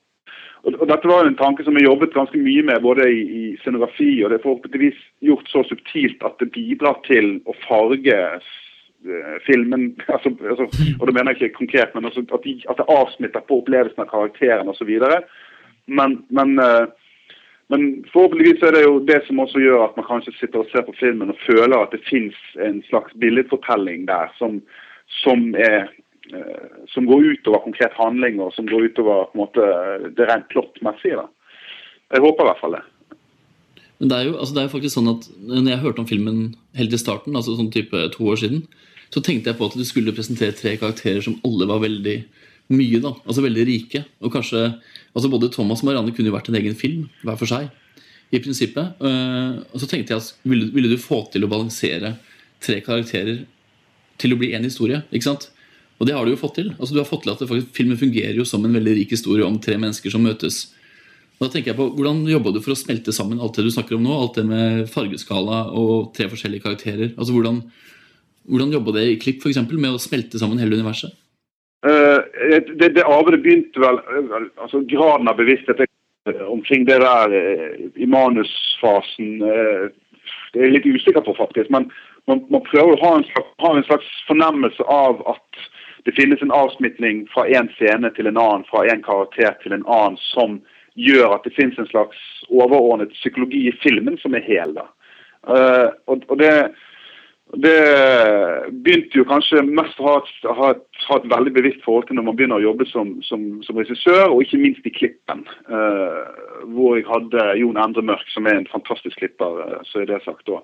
[0.68, 4.12] Og, Dette var en tanke som jeg jobbet ganske mye med både i, i scenografi,
[4.24, 9.94] og det er forhåpentligvis gjort så subtilt at det bidrar til å farge eh, filmen
[10.16, 10.68] altså, altså,
[11.00, 14.04] Og det mener jeg ikke konkret, men altså, at, de, at det avsmitter på opplevelsen
[14.04, 14.92] av karakteren osv.
[15.88, 16.90] Men, men, eh,
[17.72, 20.84] men forhåpentligvis er det jo det som også gjør at man kanskje sitter og ser
[20.88, 24.60] på filmen og føler at det fins en slags billedfortelling der som,
[25.24, 25.88] som er
[26.92, 29.68] som går utover konkret handling, og som går utover på en måte,
[30.18, 31.26] det rent plottmessige.
[32.12, 32.84] Jeg håper i hvert fall det.
[33.98, 36.10] Men det er, jo, altså det er jo faktisk sånn at når jeg hørte om
[36.10, 36.42] filmen
[36.78, 38.68] helt i starten, altså sånn type to år siden,
[39.14, 42.18] så tenkte jeg på at du skulle presentere tre karakterer som alle var veldig
[42.76, 43.14] mye, da.
[43.26, 44.04] Altså veldig rike.
[44.22, 47.50] Og kanskje altså Både Thomas og Marianne kunne jo vært en egen film, hver for
[47.50, 47.70] seg.
[48.30, 49.00] I prinsippet.
[49.02, 52.18] Eh, og så tenkte jeg at ville, ville du få til å balansere
[52.64, 53.46] tre karakterer
[54.22, 55.02] til å bli én historie?
[55.10, 55.50] ikke sant?
[55.98, 56.72] Og det har du jo fått til.
[56.78, 59.46] Altså du har fått til at faktisk, Filmen fungerer jo som en veldig rik historie
[59.46, 60.68] om tre mennesker som møtes.
[61.38, 63.74] Og da tenker jeg på, Hvordan jobba du for å smelte sammen alt det du
[63.74, 64.14] snakker om nå?
[64.14, 67.14] Alt det med fargeskala og tre forskjellige karakterer.
[67.18, 67.62] Altså Hvordan,
[68.50, 71.14] hvordan jobba det i klipp for eksempel, med å smelte sammen hele universet?
[71.86, 72.26] Uh,
[72.82, 74.00] det, det arbeidet begynte vel
[74.58, 75.86] altså Graden av bevissthet
[76.36, 79.90] omkring det der eh, i manusfasen eh,
[80.54, 81.70] Det er jeg litt usikker på, faktisk.
[81.70, 81.90] Men
[82.28, 85.62] man, man prøver å ha en, slags, ha en slags fornemmelse av at
[86.08, 89.86] det finnes en avsmitning fra én scene til en annen, fra én karakter til en
[89.86, 90.62] annen, som
[90.96, 94.72] gjør at det finnes en slags overordnet psykologi i filmen som er hel.
[94.78, 94.88] da.
[95.48, 96.54] Uh, og, og det
[97.56, 97.80] det
[98.84, 100.16] begynte jo kanskje mest å ha
[100.58, 100.72] ha,
[101.08, 104.34] ha et veldig bevisst forhold til når man begynner å jobbe som, som, som regissør,
[104.34, 105.46] og ikke minst i klippen.
[105.72, 106.28] Uh,
[106.76, 110.20] hvor jeg hadde Jon Endre Mørk, som er en fantastisk klipper, eh, så er det
[110.26, 110.60] sagt da.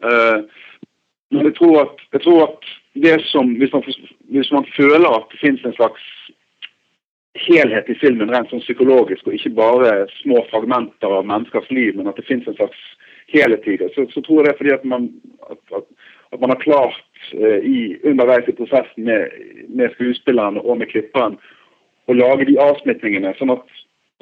[0.00, 0.88] Uh,
[1.34, 3.82] men jeg tror at, jeg tror at det som, hvis man,
[4.30, 6.02] hvis man føler at det finnes en slags
[7.34, 12.06] helhet i filmen rent sånn psykologisk, og ikke bare små fragmenter av menneskers liv, men
[12.10, 12.78] at det finnes en slags
[13.32, 15.08] helhet i det, så, så tror jeg det er fordi at man,
[15.50, 15.88] at, at,
[16.36, 17.02] at man har klart
[17.34, 19.34] eh, i, underveis i prosessen med,
[19.74, 21.38] med skuespilleren og med klipperen
[22.06, 23.34] å lage de avsmitningene.
[23.40, 23.66] sånn at,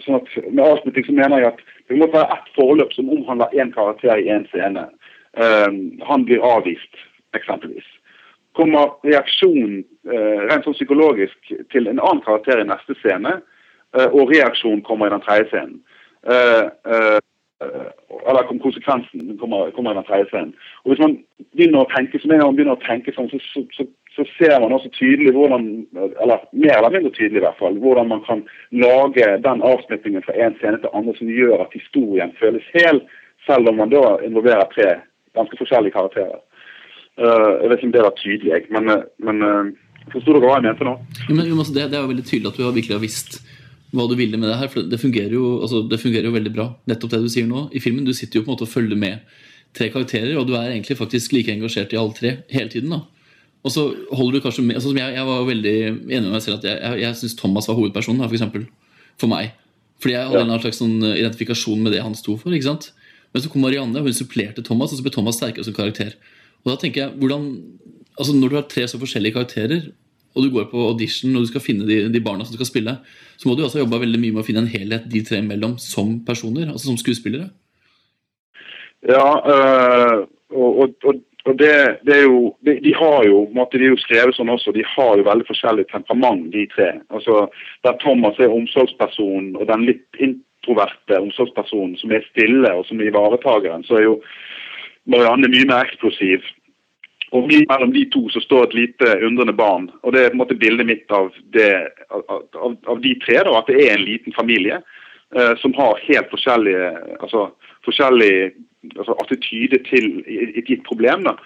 [0.06, 3.52] sånn at Med avsmitning så mener jeg at det må være ett forløp som omhandler
[3.52, 4.86] én karakter i én scene.
[5.36, 5.72] Eh,
[6.08, 7.04] han blir avvist,
[7.36, 7.88] eksempelvis
[8.56, 13.38] kommer reaksjonen eh, rent sånn psykologisk til en annen karakter i neste scene,
[13.96, 15.78] eh, og reaksjonen kommer i den tredje scenen.
[16.22, 17.18] Eh,
[18.26, 20.54] eller konsekvensen kommer, kommer i den tredje scenen.
[20.82, 21.16] Og Hvis man
[21.54, 23.86] begynner å tenke som en gang man begynner å tenke sånn, så, så, så,
[24.16, 28.10] så ser man også tydelig hvordan, eller mer eller mindre tydelig i hvert fall, hvordan
[28.10, 28.44] man kan
[28.84, 33.02] lage den avsnittingen fra en scene til andre som gjør at historien føles hel,
[33.46, 34.90] selv om man da involverer tre
[35.38, 36.42] ganske forskjellige karakterer.
[37.20, 39.72] Eh, jeg vet ikke om det var tydelig, men, eh, men uh,
[40.14, 40.94] forsto dere hva jeg mente nå?
[41.28, 43.40] Jo, men, altså, det, det er jo veldig tydelig at du har virkelig har visst
[43.92, 44.70] hva du ville med det her.
[44.72, 47.66] For det fungerer, jo, altså, det fungerer jo veldig bra, nettopp det du sier nå.
[47.76, 49.34] I filmen du sitter jo på en måte og følger med
[49.76, 52.92] tre karakterer, og du er egentlig faktisk like engasjert i alle tre hele tiden.
[52.96, 53.02] da.
[53.62, 56.58] Og så holder du kanskje med altså, jeg, jeg var veldig enig med meg selv
[56.58, 58.66] at jeg, jeg, jeg syns Thomas var hovedpersonen, da, for eksempel.
[59.20, 59.52] For meg.
[60.02, 60.48] Fordi jeg hadde Ja.
[60.48, 62.50] en slags sånn identifikasjon med det han sto for.
[62.56, 62.90] ikke sant?
[63.32, 66.16] Men så kom Marianne, og hun supplerte Thomas, og så ble Thomas sterkere som karakter.
[66.62, 67.48] Og da tenker jeg, hvordan,
[68.18, 69.90] altså Når du har tre så forskjellige karakterer,
[70.34, 72.94] og du går på audition og du skal finne de, de barna som skal spille,
[73.36, 75.76] så må du også jobbe veldig mye med å finne en helhet de tre imellom
[75.82, 77.50] som personer, altså som skuespillere.
[79.08, 81.04] Ja, øh, og, og,
[81.44, 81.74] og, det,
[82.06, 85.18] det er jo de, de har jo, måte, de jo skrevet sånn også, de har
[85.18, 86.92] jo veldig forskjellig temperament, de tre.
[87.10, 87.48] Altså,
[87.84, 93.10] Der Thomas er omsorgspersonen, og den litt introverte omsorgspersonen som er stille og som er
[93.10, 94.16] ivaretakeren, så er jo
[95.10, 96.44] Marianne mye mer eksplosiv.
[97.32, 99.88] Og mellom de to så står et lite undrende barn.
[100.02, 101.70] Og det er på en måte bildet mitt av, det,
[102.12, 104.82] av, av, av de tre, da, at det er en liten familie
[105.36, 106.90] eh, som har helt forskjellige
[107.24, 107.46] altså,
[107.88, 108.34] forskjellig
[108.98, 111.24] altså, attityde til et gitt problem.
[111.30, 111.36] Da,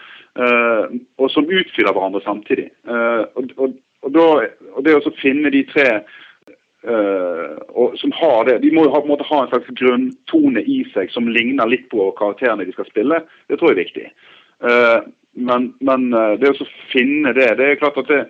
[0.42, 2.66] eh, og som utfyller hverandre samtidig.
[2.90, 4.28] Eh, og, og, og, da,
[4.74, 5.86] og det å finne de tre
[6.86, 10.84] og, som har det, De må jo ha, en måte ha en slags grunntone i
[10.94, 13.20] seg som ligner litt på karakterene de skal spille.
[13.50, 14.06] Det tror jeg er viktig.
[14.70, 14.98] Eh,
[15.48, 18.22] men, men eh, det å finne det Det er klart at det,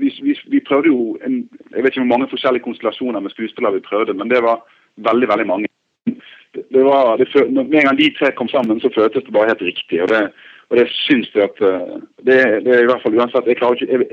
[0.00, 3.78] vi, vi, vi prøvde jo en, Jeg vet ikke hvor mange forskjellige konstellasjoner med skuespillere
[3.78, 4.64] vi prøvde, men det var
[5.06, 5.70] veldig, veldig mange.
[6.56, 9.52] Det, det var, det, når- en gang de tre kom sammen, så føltes det bare
[9.52, 10.02] helt riktig.
[10.02, 10.24] og det
[10.66, 13.86] og det syns jeg at eh, det, det er i hvert fall uansett Jeg, ikke,
[13.86, 14.06] jeg,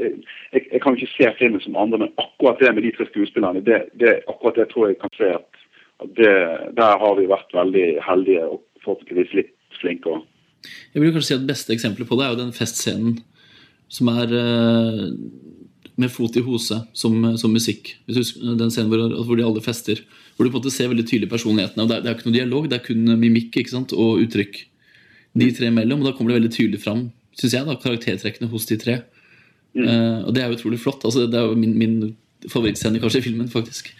[0.53, 3.07] jeg, jeg, kan jo ikke se filmen som andre, men akkurat det med de tre
[3.09, 5.63] skuespillerne, det, det, akkurat det tror jeg kan se at,
[6.03, 6.21] at
[6.77, 10.21] der har vi vært veldig heldige og forhåpentligvis litt flinke òg.
[10.93, 13.17] Jeg vil kanskje si at Beste eksempelet på det er jo den festscenen
[13.93, 15.01] som er eh,
[16.01, 17.95] med fot i hose som, som musikk.
[18.07, 20.01] Den scenen hvor, hvor de alle fester.
[20.33, 21.83] Hvor du på en måte ser veldig tydelig personlighetene.
[21.83, 23.59] og Det er, det er ikke noe dialog, det er kun mimikk
[23.93, 24.63] og uttrykk.
[25.35, 26.01] De tre imellom.
[26.03, 27.07] Og da kommer det veldig tydelig fram,
[27.39, 28.99] syns jeg, da, karaktertrekkene hos de tre.
[29.73, 31.05] Eh, og det er jo utrolig flott.
[31.05, 31.95] altså Det er jo min, min
[32.49, 33.93] favorittscene kanskje i filmen, faktisk.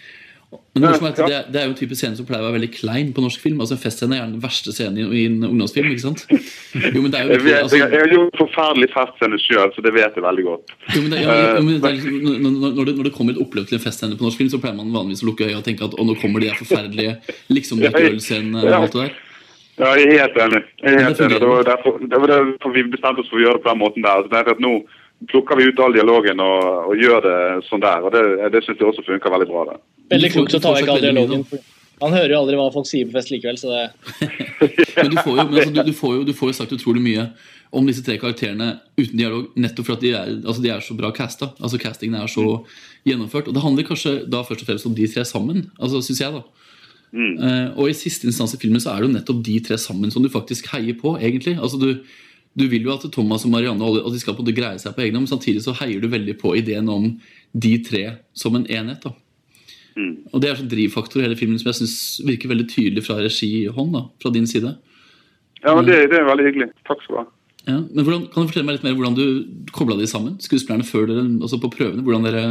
[0.75, 2.69] Men det, er det, det er jo en type scene som pleier å være veldig
[2.75, 3.61] klein på norsk film.
[3.63, 5.89] altså En festscene er gjerne den verste scenen i, i en ungdomsfilm.
[5.93, 6.23] ikke sant?
[6.29, 9.93] Jo, men det er jo virkelig, altså, jeg, har gjort forferdelig festscene sjøl, så det
[9.97, 10.73] vet jeg veldig godt.
[10.93, 13.41] jo, men det, ja, jo, men det er liksom, når, når- når, det, kommer et
[13.41, 15.65] oppløp til en festscene på norsk film, så pleier man vanligvis å lukke øya og
[15.65, 17.17] tenke at å, nå kommer de der forferdelige
[17.53, 19.17] liksom alt det der.
[19.81, 20.61] Ja, jeg er helt enig.
[20.83, 21.39] Jeg er helt det enig.
[21.41, 23.81] Det var derfor, det var derfor vi bestemte oss for å gjøre det på den
[23.81, 24.25] måten der.
[24.25, 24.73] Så det er at Nå
[25.31, 27.37] plukker vi ut all dialogen og, og gjør det
[27.69, 28.03] sånn der.
[28.03, 29.63] og Det, det syns jeg også funker veldig bra.
[29.69, 29.79] Det.
[30.13, 31.45] Veldig klokt å ta vekk all dialogen.
[32.03, 33.83] Han hører jo aldri hva folk sier på fest likevel, så det
[34.97, 37.03] Men du får jo, men altså, du, du, får jo, du får jo sagt utrolig
[37.05, 37.27] mye
[37.73, 40.97] om disse tre karakterene uten dialog, nettopp for at de er, altså, de er så
[40.97, 41.53] bra casta.
[41.57, 42.59] Altså, castingen er så
[43.07, 43.47] gjennomført.
[43.49, 46.35] Og det handler kanskje da først og fremst om de tre sammen, altså, syns jeg,
[46.35, 46.62] da.
[47.13, 50.13] Eh, og i siste instans i filmen så er det jo nettopp de tre sammen
[50.13, 51.55] som du faktisk heier på, egentlig.
[51.59, 52.01] Altså, du,
[52.57, 54.95] du vil jo at Thomas og Marianne og at de skal på det greie seg
[54.95, 57.11] på egne, men samtidig så heier du veldig på ideen om
[57.53, 58.05] de tre
[58.37, 59.05] som en enhet.
[59.05, 59.13] da.
[60.33, 63.19] Og det er en drivfaktor i hele filmen som jeg synes virker veldig tydelig fra
[63.21, 64.73] regihånd, da, fra din side.
[65.63, 66.69] Ja, men det, det er veldig hyggelig.
[66.87, 67.27] Takk skal du ha.
[67.63, 70.35] Ja, men hvordan, Kan du fortelle meg litt mer hvordan du kobla de sammen?
[70.43, 72.03] Skuespillerne før dere, altså på prøvene?
[72.03, 72.43] Hvordan dere?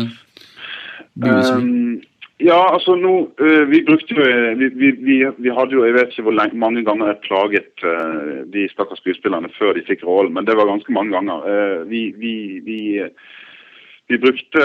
[1.20, 1.98] Um,
[2.40, 6.08] ja, altså nå øh, Vi brukte jo øh, vi, vi, vi, hadde jo Jeg vet
[6.10, 10.34] ikke hvor lenge, mange ganger jeg plaget øh, de stakkars skuespillerne før de fikk rollen,
[10.34, 11.36] men det var ganske mange ganger.
[11.84, 13.02] Vi, vi, vi,
[14.08, 14.62] vi brukte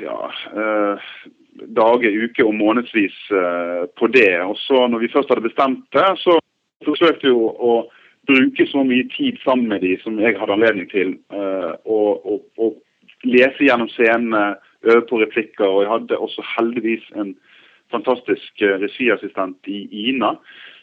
[0.00, 0.18] ja,
[1.76, 3.16] dager, uker og månedsvis
[3.98, 4.40] på det.
[4.40, 6.38] Og så når vi først hadde bestemt det, så
[6.84, 7.74] forsøkte vi å
[8.28, 11.16] bruke så mye tid sammen med de som jeg hadde anledning til.
[11.84, 12.76] og, og, og
[13.24, 15.66] lese gjennom scenene, øve på replikker.
[15.66, 17.34] Og jeg hadde også heldigvis en
[17.90, 20.34] fantastisk eh, regiassistent i Ina,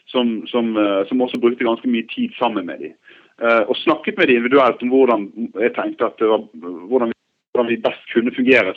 [0.06, 2.94] som, som, eh, som også brukte ganske mye tid sammen med dem.
[3.42, 5.28] Eh, og snakket med dem individuelt om hvordan
[5.60, 6.46] jeg tenkte at det var,
[6.90, 7.18] hvordan, vi,
[7.52, 8.74] hvordan vi best kunne fungere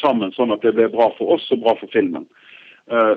[0.00, 2.26] sammen, sånn at det ble bra for oss og bra for filmen.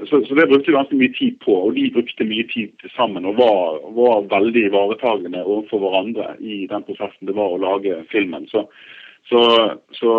[0.06, 3.26] Så, så det brukte vi ganske mye tid på, og de brukte mye tid sammen
[3.26, 8.46] og var, var veldig ivaretagende overfor hverandre i den prosessen det var å lage filmen.
[8.52, 8.62] Så,
[9.30, 9.42] så,
[10.00, 10.12] så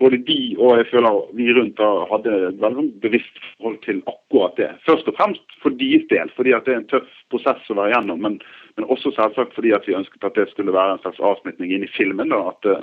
[0.00, 3.98] både de og jeg føler vi rundt da hadde et veldig sånn bevisst forhold til
[4.08, 4.70] akkurat det.
[4.86, 7.92] Først og fremst for deres del, fordi at det er en tøff prosess å være
[7.92, 8.22] gjennom.
[8.24, 8.38] Men,
[8.78, 11.84] men også selvsagt fordi at vi ønsket at det skulle være en slags avsmitning inn
[11.84, 12.32] i filmen.
[12.32, 12.80] da, At, eh,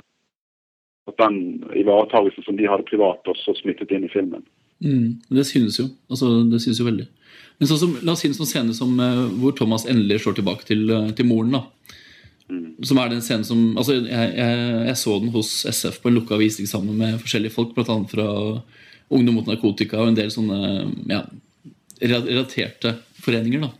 [1.10, 1.40] at den
[1.82, 4.46] ivaretakelsen som de hadde privat, også smittet inn i filmen.
[4.84, 5.88] Mm, det synes jo.
[6.06, 7.08] Altså, det synes jo veldig.
[7.58, 10.38] Men sånn som, La oss si en sånn scene som, eh, hvor Thomas endelig slår
[10.38, 11.58] tilbake til, eh, til moren.
[11.58, 11.66] da.
[12.84, 14.56] Som er den scenen som altså jeg, jeg,
[14.90, 17.96] jeg så den hos SF på en lukka visning sammen med forskjellige folk, bl.a.
[18.10, 18.26] fra
[19.14, 20.58] Ungdom mot narkotika og en del sånne
[21.08, 21.22] ja,
[22.00, 23.64] relaterte foreninger.
[23.64, 23.70] da.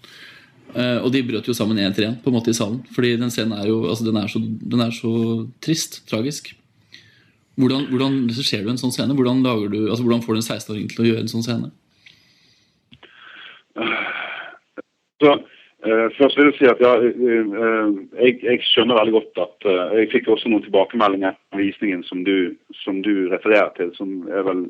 [0.75, 2.81] Eh, og de brøt jo sammen én etter én på en måte i salen.
[2.95, 5.15] Fordi den scenen er jo altså den er så, den er så
[5.65, 6.03] trist.
[6.11, 6.53] Tragisk.
[7.61, 9.15] Hvordan, hvordan regisserer du en sånn scene?
[9.15, 11.71] Hvordan, du, altså, hvordan får du en 16-åring til å gjøre en sånn scene?
[15.23, 15.37] Så
[15.85, 17.17] Først vil jeg si at ja, eh,
[17.61, 22.05] eh, jeg, jeg skjønner veldig godt at eh, Jeg fikk også noen tilbakemeldinger på visningen
[22.09, 24.65] som du, som du refererer til, som er vel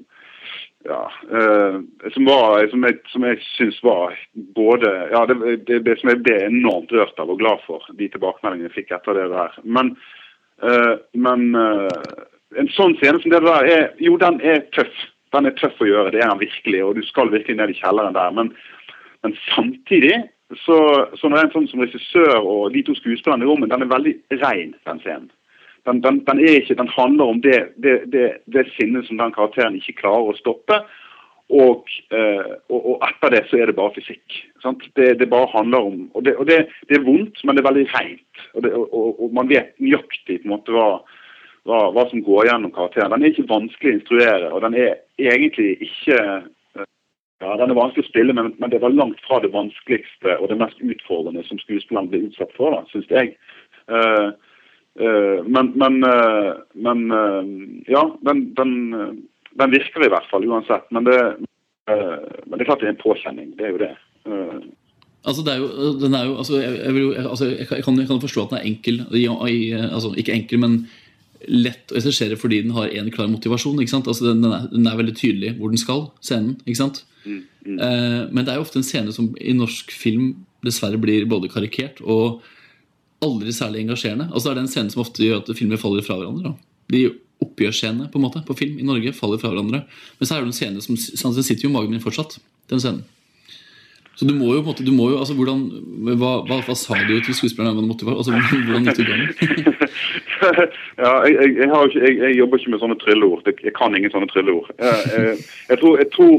[0.84, 4.18] ja, eh, som, var, som jeg, som jeg syns var
[4.56, 8.10] både ja, det, det, det som jeg ble enormt rørt av og glad for, de
[8.12, 9.56] tilbakemeldingene jeg fikk etter det der.
[9.64, 9.94] Men,
[10.66, 12.12] eh, men eh,
[12.60, 14.92] en sånn scene som det der er Jo, den er tøff.
[15.34, 17.80] Den er tøff å gjøre, det er den virkelig, og du skal virkelig ned i
[17.80, 18.34] kjelleren der.
[18.36, 18.52] Men,
[19.26, 20.20] men samtidig
[20.52, 20.76] så,
[21.16, 24.74] så en sånn som regissør og de to skuespillerne i rommet, den er veldig rein,
[24.84, 25.30] den scenen.
[25.84, 29.76] Den, den, den, ikke, den handler om det, det, det, det sinnet som den karakteren
[29.76, 30.78] ikke klarer å stoppe.
[31.52, 34.38] Og, eh, og, og etter det så er det bare fysikk.
[34.96, 38.46] Det, bare handler om Og, og det, er vondt, men det er veldig rent.
[38.54, 40.88] Og, og, man vet nøyaktig på en måte hva,
[41.68, 43.12] hva, hva som går gjennom karakteren.
[43.12, 46.18] Den er ikke vanskelig å instruere, og den er egentlig ikke
[47.44, 50.48] ja, Den er vanskelig å spille, men, men det var langt fra det vanskeligste og
[50.50, 53.34] det mest utfordrende som skuespilleren ble utsatt for, da, syns jeg.
[53.90, 54.32] Uh,
[55.00, 56.54] uh, men men, uh,
[56.86, 57.04] men
[57.90, 58.72] ja, den, den,
[59.60, 60.88] den virker i hvert fall uansett.
[60.94, 61.20] Men det,
[61.84, 63.52] men det er klart det er en påkjenning.
[63.58, 63.92] Det er jo det.
[65.24, 65.68] Altså, det er jo,
[66.00, 68.68] den er jo, altså, jeg, jeg, jo, altså, jeg, kan, jeg forstå at den er
[68.72, 69.00] enkel.
[69.12, 70.78] I, i, altså, ikke enkel, men
[71.48, 73.80] lett å regissere fordi den har en klar motivasjon.
[73.82, 74.08] ikke sant?
[74.10, 76.56] Altså, den, den, er, den er veldig tydelig hvor den skal, scenen.
[76.64, 77.04] ikke sant?
[77.26, 81.50] Eh, men det er jo ofte en scene som i norsk film dessverre blir både
[81.52, 82.44] karikert og
[83.24, 84.28] aldri særlig engasjerende.
[84.30, 86.52] Altså, det er den scenen som ofte gjør at filmer faller fra hverandre.
[86.52, 86.70] da.
[86.92, 87.06] De
[87.44, 89.84] oppgjørsscenene på en måte, på film i Norge faller fra hverandre.
[90.18, 92.38] Men så er det en scene som sånn, den sitter jo i magen min fortsatt.
[92.72, 93.04] den scenen.
[94.14, 95.64] Så du må jo på en måte, du må jo, altså hvordan,
[96.06, 97.80] hva, hva, hva sa du til skuespilleren?
[97.90, 99.24] Altså, hvordan gikk du i gang?
[101.04, 103.48] ja, jeg, jeg, jeg, ikke, jeg, jobber ikke med sånne trylleord.
[103.48, 104.70] Jeg, kan ingen sånne trylleord.
[104.78, 105.36] Jeg,
[105.70, 106.34] jeg, tror, tror,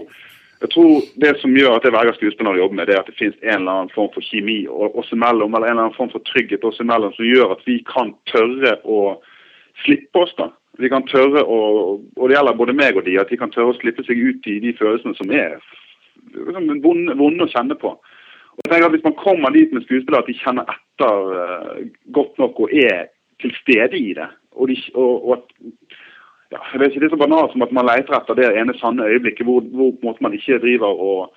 [0.64, 0.92] jeg tror
[1.24, 3.40] det som gjør at jeg velger skuespillere å jobbe med, det er at det finnes
[3.44, 6.68] en eller annen form for kjemi oss imellom, eller en eller annen form for trygghet
[6.68, 9.02] oss imellom, som gjør at vi kan tørre å
[9.86, 10.36] slippe oss.
[10.40, 10.52] da.
[10.82, 11.60] Vi kan tørre å,
[12.00, 14.48] og det gjelder både meg og de, at de kan tørre å slippe seg ut
[14.52, 15.58] i de følelsene som er
[16.84, 17.96] vonde, vonde å kjenne på.
[18.56, 21.82] Og jeg tenker at Hvis man kommer dit med skuespillere at de kjenner etter eh,
[22.16, 23.10] godt nok og er
[23.42, 25.48] til stede i det, og, de, og, og at
[26.52, 28.78] ja, jeg vet ikke, Det er så banalt som at man leter etter det ene
[28.80, 31.34] sanne øyeblikket hvor, hvor man ikke driver og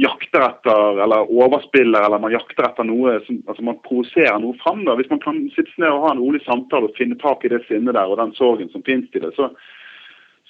[0.00, 4.82] jakter etter eller overspiller eller man jakter etter noe som, altså man provoserer noe fram.
[4.86, 4.96] da.
[4.98, 7.62] Hvis man kan sitte ned og ha en rolig samtale og finne tak i det
[7.68, 9.52] sinnet der og den sorgen som finnes i det, så,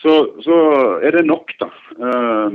[0.04, 0.56] så, så
[1.00, 1.70] er det nok, da.
[1.96, 2.52] Uh,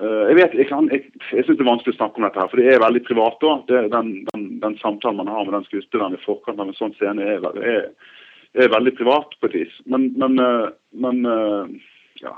[0.00, 2.40] uh, jeg vet, jeg, kan- jeg, jeg syns det er vanskelig å snakke om dette,
[2.40, 3.36] her, for det er veldig privat.
[3.42, 3.56] da.
[3.68, 6.94] Det, den, den, den samtalen man har med den skuespilleren i forkant av en sånn
[6.96, 8.14] scene, er, er,
[8.56, 9.74] er veldig privat på et vis.
[9.92, 10.70] Men, men, uh,
[11.04, 12.32] men uh, ja.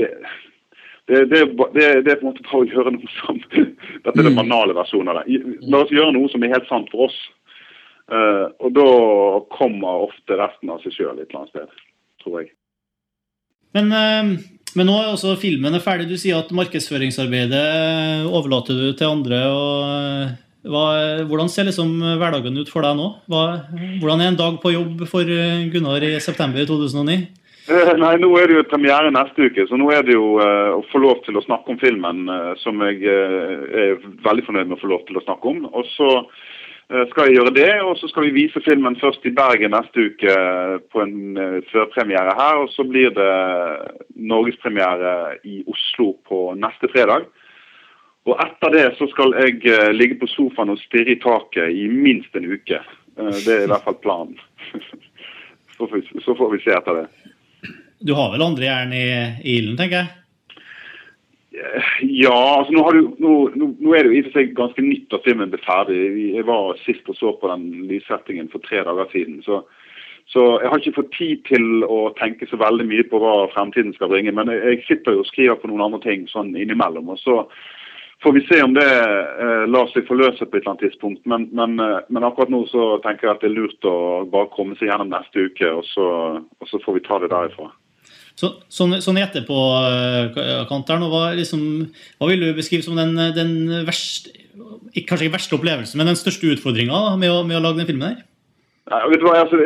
[0.00, 0.08] Det,
[1.12, 1.44] det, det,
[1.76, 3.42] det, er på en måte bare å gjøre noe som
[4.06, 5.42] Dette er den banale versjonen av det.
[5.68, 7.20] La oss gjøre noe som er helt sant for oss.
[8.12, 8.88] Og da
[9.52, 11.78] kommer ofte resten av seg sjøl et eller annet sted,
[12.24, 12.52] tror jeg.
[13.76, 14.32] Men, eh,
[14.76, 16.08] men nå er også filmen er ferdig.
[16.10, 17.66] Du sier at markedsføringsarbeidet
[18.28, 19.42] overlater du til andre.
[19.42, 20.32] eh,
[20.62, 20.84] hva,
[21.26, 23.08] Hvordan ser liksom hverdagen ut for deg nå?
[23.28, 23.44] Hva,
[24.00, 27.26] hvordan er en dag på jobb for eh, Gunnar i september 2009?
[27.70, 30.70] Eh, Nei, nå er det jo premiere neste uke, så nå er det jo eh,
[30.74, 33.52] å få lov til å snakke om filmen eh, som jeg eh,
[33.84, 35.60] er veldig fornøyd med å få lov til å snakke om.
[35.70, 36.08] Og så
[37.10, 40.32] skal jeg gjøre det, og så skal vi vise filmen først i Bergen neste uke
[40.32, 43.30] eh, på en eh, førpremiere her, og så blir det
[44.16, 47.28] norgespremiere i Oslo på neste fredag.
[48.28, 51.88] Og etter det så skal jeg eh, ligge på sofaen og stirre i taket i
[51.90, 52.78] minst en uke.
[52.78, 54.38] Eh, det er i hvert fall planen.
[55.76, 57.06] så, får vi, så får vi se etter det.
[58.02, 59.06] Du har vel andre jern i,
[59.42, 60.21] i ilden, tenker jeg?
[61.52, 63.32] Ja, altså nå, du, nå,
[63.76, 65.98] nå, er det jo i og for seg ganske nytt at filmen ble ferdig.
[66.38, 69.42] Jeg var sist og så på den lyssettingen for tre dager siden.
[69.44, 69.60] Så,
[70.32, 73.92] så jeg har ikke fått tid til å tenke så veldig mye på hva fremtiden
[73.98, 74.32] skal bringe.
[74.32, 77.12] Men jeg sitter jo og skriver på noen andre ting sånn innimellom.
[77.12, 77.42] Og så
[78.24, 81.20] får vi se om det eh, lar seg forløse på et eller annet tidspunkt.
[81.28, 84.52] Men, men, eh, men akkurat nå så tenker jeg at det er lurt å bare
[84.56, 86.08] komme seg gjennom neste uke, og så,
[86.40, 87.68] og så får vi ta det derifra.
[88.38, 91.62] Så, sånn, sånn i etterpåkant her nå, hva, liksom,
[92.18, 94.38] hva vil du beskrive som den, den verste
[94.92, 98.18] Kanskje ikke verste opplevelsen, men den største utfordringa med, med å lage den filmen her?
[98.90, 99.56] Nei, vet du hva, altså,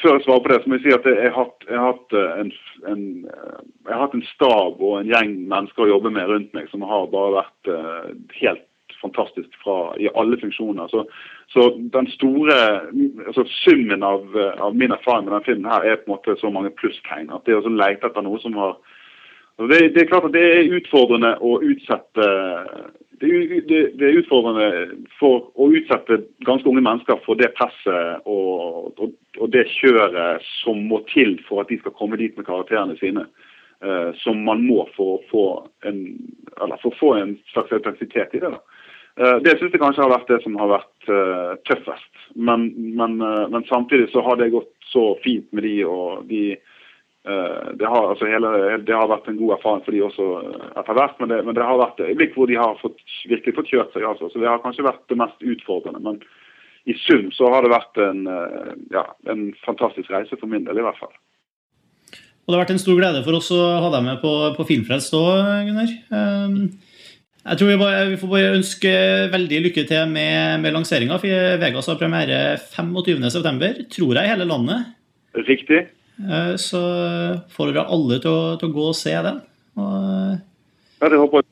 [0.00, 2.38] Før jeg svarer på det, så må jeg si at jeg har jeg hatt, eh,
[2.40, 2.52] en,
[2.88, 6.86] en, eh, hatt en stab og en gjeng mennesker å jobbe med rundt meg som
[6.86, 10.88] har bare vært eh, helt fantastisk fra, i alle funksjoner.
[10.92, 11.04] Så,
[11.50, 12.56] så den store
[13.26, 14.26] altså summen av,
[14.62, 17.32] av min erfaring med den filmen her er på en måte så mange plusstegn.
[17.34, 18.76] At det å lete etter noe som har
[19.60, 22.28] og det, det er klart at det er utfordrende å utsette
[23.20, 23.28] det,
[23.68, 24.68] det, det er utfordrende
[25.18, 30.80] for å utsette ganske unge mennesker for det presset og, og, og det kjøret som
[30.88, 33.26] må til for at de skal komme dit med karakterene sine.
[33.80, 35.44] Uh, som man må for å få
[35.88, 36.00] en,
[36.60, 38.50] eller for å få en slags autentisitet i det.
[38.52, 38.79] da.
[39.20, 42.10] Eh, Det syns jeg kanskje har vært det som har vært eh, tøffest.
[42.34, 46.44] Men, men, eh, men samtidig så har det gått så fint med de, og de
[47.20, 50.28] det, har, altså hele, det har vært en god erfaring for de også
[50.80, 52.96] etter hvert, men det, men det har vært et øyeblikk hvor de har fått,
[53.28, 54.06] virkelig fått kjørt seg.
[54.08, 54.30] altså.
[54.32, 56.00] Så det har kanskje vært det mest utfordrende.
[56.00, 56.16] Men
[56.88, 58.24] i sum så har det vært en,
[58.96, 61.12] ja, en fantastisk reise for min del, i hvert fall.
[62.16, 64.68] Og det har vært en stor glede for oss å ha deg med på, på
[64.72, 65.92] Filmfrelst òg, Gunnar.
[66.08, 66.56] Um,
[67.40, 68.90] jeg tror vi, bare, vi får bare ønske
[69.32, 71.16] veldig lykke til med, med lanseringa.
[71.62, 72.40] Vegas har premiere
[72.74, 74.90] 25.9., tror jeg, i hele landet.
[75.48, 75.86] Riktig.
[76.20, 76.80] Eh, Så
[77.54, 79.40] får dere alle til å, til å gå og se den.
[79.80, 80.36] Og,
[81.00, 81.48] Ja, det håper jeg.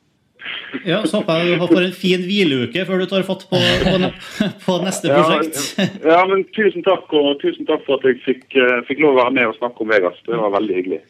[0.85, 4.13] ja, så håper jeg du får en fin hvileuke før du tar fatt på, på,
[4.67, 5.63] på neste prosjekt.
[6.05, 9.23] ja, men tusen takk, og tusen takk for at jeg fikk, eh, fikk lov å
[9.23, 10.21] være med og snakke om Vegas.
[10.29, 11.01] Det var veldig hyggelig.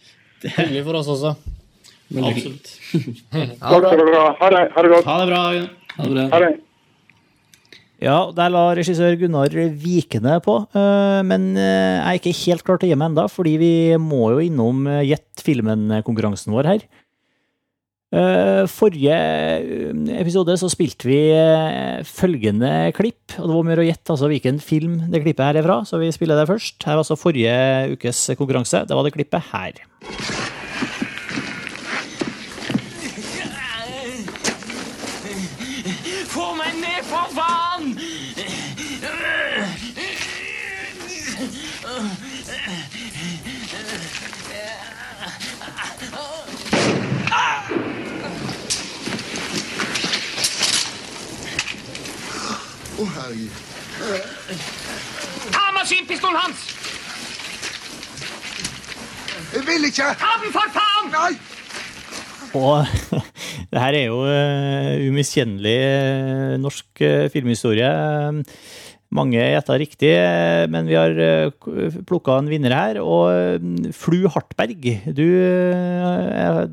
[0.45, 1.35] Det er Hyggelig for oss også.
[2.16, 2.72] Absolutt.
[3.32, 3.80] Ha.
[3.80, 5.04] Det, ha det godt.
[5.04, 5.42] Ha det bra.
[5.98, 6.30] Ha det bra.
[6.32, 6.54] Ha det.
[7.98, 9.50] Ja, der la regissør Gunnar
[9.82, 13.24] Vikene på, øh, men øh, jeg er ikke helt klar til å gi meg enda,
[13.26, 16.88] fordi vi må jo innom øh, Gjett filmen-konkurransen vår her.
[18.72, 19.16] Forrige
[20.16, 21.18] episode så spilte vi
[22.09, 25.66] følgende klipp, og det var mer å gjette altså hvilken film det klippet her er
[25.66, 26.80] fra, så vi spiller det først.
[26.88, 27.52] Her var altså forrige
[27.98, 29.84] ukes konkurranse, det var det klippet her.
[52.99, 53.53] Å, herregud.
[55.55, 56.64] Ta maskinpistolen hans!
[59.53, 60.09] Jeg vil ikke!
[60.18, 61.12] Ta den, for faen!
[61.12, 61.30] Nei!
[62.59, 63.22] Og
[63.70, 67.90] det her er jo uh, umiskjennelig eh, norsk eh, filmhistorie.
[69.14, 70.11] Mange gjetta riktig,
[70.68, 71.14] men vi har
[72.05, 72.99] plukka en vinner her.
[73.01, 74.84] Og Flu Hartberg,
[75.16, 75.24] du,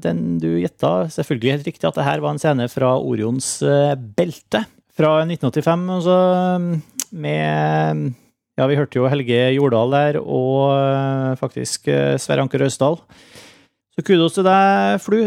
[0.03, 3.53] den du gjetta selvfølgelig helt riktig at det her var en scene fra Orions
[4.19, 4.65] belte
[4.95, 5.87] fra 1985.
[5.99, 6.19] Altså,
[7.15, 8.13] med
[8.55, 13.01] Ja, vi hørte jo Helge Jordal der, og eh, faktisk eh, Sverre Anker Østdal.
[13.95, 15.17] Så kudos til deg, Flu.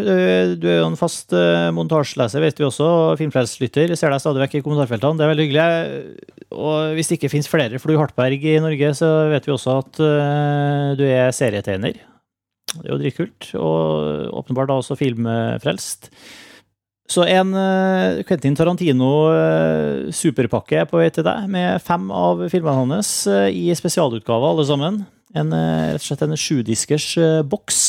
[0.60, 3.94] Du er jo en fast uh, montasjeleser, vet vi også, og filmfrelslytter.
[3.96, 5.16] Ser deg stadig vekk i kommentarfeltene.
[5.16, 6.18] Det er veldig hyggelig.
[6.52, 10.02] Og hvis det ikke finnes flere Flu Hartberg i Norge, så vet vi også at
[11.00, 11.96] du er serietegner.
[12.74, 13.48] Det er jo dritkult.
[13.56, 16.12] Og åpenbart da også filmfrelst.
[17.08, 22.44] Så en uh, Quentin Tarantino uh, superpakke er på vei til deg, med fem av
[22.52, 25.00] filmene hans uh, i spesialutgave, alle sammen.
[25.36, 27.10] En, rett og slett en sjudiskers
[27.48, 27.80] boks.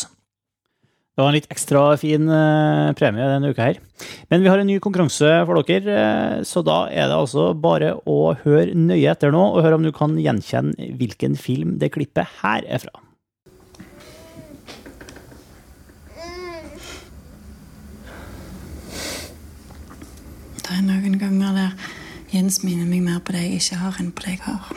[1.19, 3.79] Det var en litt ekstra fin eh, premie denne uka her.
[4.31, 7.89] Men vi har en ny konkurranse for dere, eh, så da er det altså bare
[8.07, 12.39] å høre nøye etter nå, og høre om du kan gjenkjenne hvilken film det klippet
[12.39, 13.03] her er fra.
[20.69, 21.71] Det er noen ganger der
[22.29, 24.67] Jens minner meg mer på det jeg ikke har, enn på det jeg har.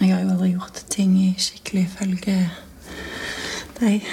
[0.00, 2.34] Jeg har jo aldri gjort ting i skikkelig følge
[3.78, 4.08] deg.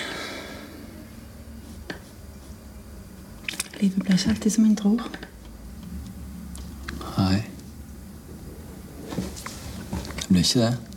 [3.79, 5.09] Livet blir ikke alltid som en tror.
[7.17, 7.41] Nei.
[9.09, 10.88] Det blir ikke det.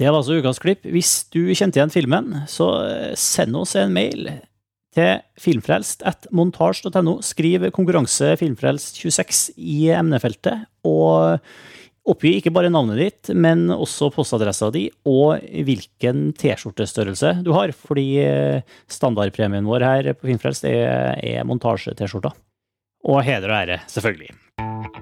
[0.00, 0.86] Det var altså ukas klipp.
[0.88, 4.30] Hvis du kjente igjen filmen, så eh, send oss en mail
[4.96, 7.18] til filmfrelst at montasj.no.
[7.22, 11.44] Skriv konkurranse filmfrelst 26 i emnefeltet, og
[12.10, 18.06] oppgi ikke bare navnet ditt, men også postadressa di og hvilken T-skjortestørrelse du har, fordi
[18.24, 22.32] eh, standardpremien vår her på Filmfrelst er, er montasje-T-skjorta.
[23.04, 24.32] Og heder og ære, selvfølgelig.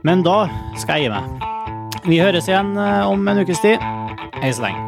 [0.07, 0.41] Men da
[0.83, 2.03] skal jeg gi meg.
[2.03, 3.79] Vi høres igjen eh, om en ukes tid.
[4.43, 4.88] Hei så lenge.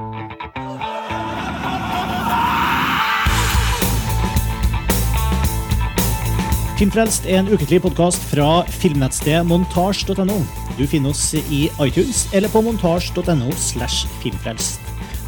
[6.81, 10.37] Filmfrelst er en ukentlig podkast fra filmnettstedet montasj.no.
[10.79, 14.81] Du finner oss i iTunes eller på montasj.no slash filmfrelst.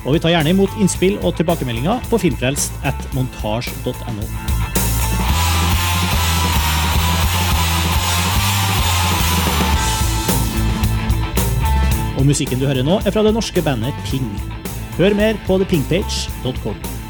[0.07, 4.24] Og vi tar gjerne imot innspill og tilbakemeldinger på filmfrelst at montasj.no.
[12.16, 14.32] Og musikken du hører nå, er fra det norske bandet Ping.
[14.96, 17.01] Hør mer på thepingpage.com.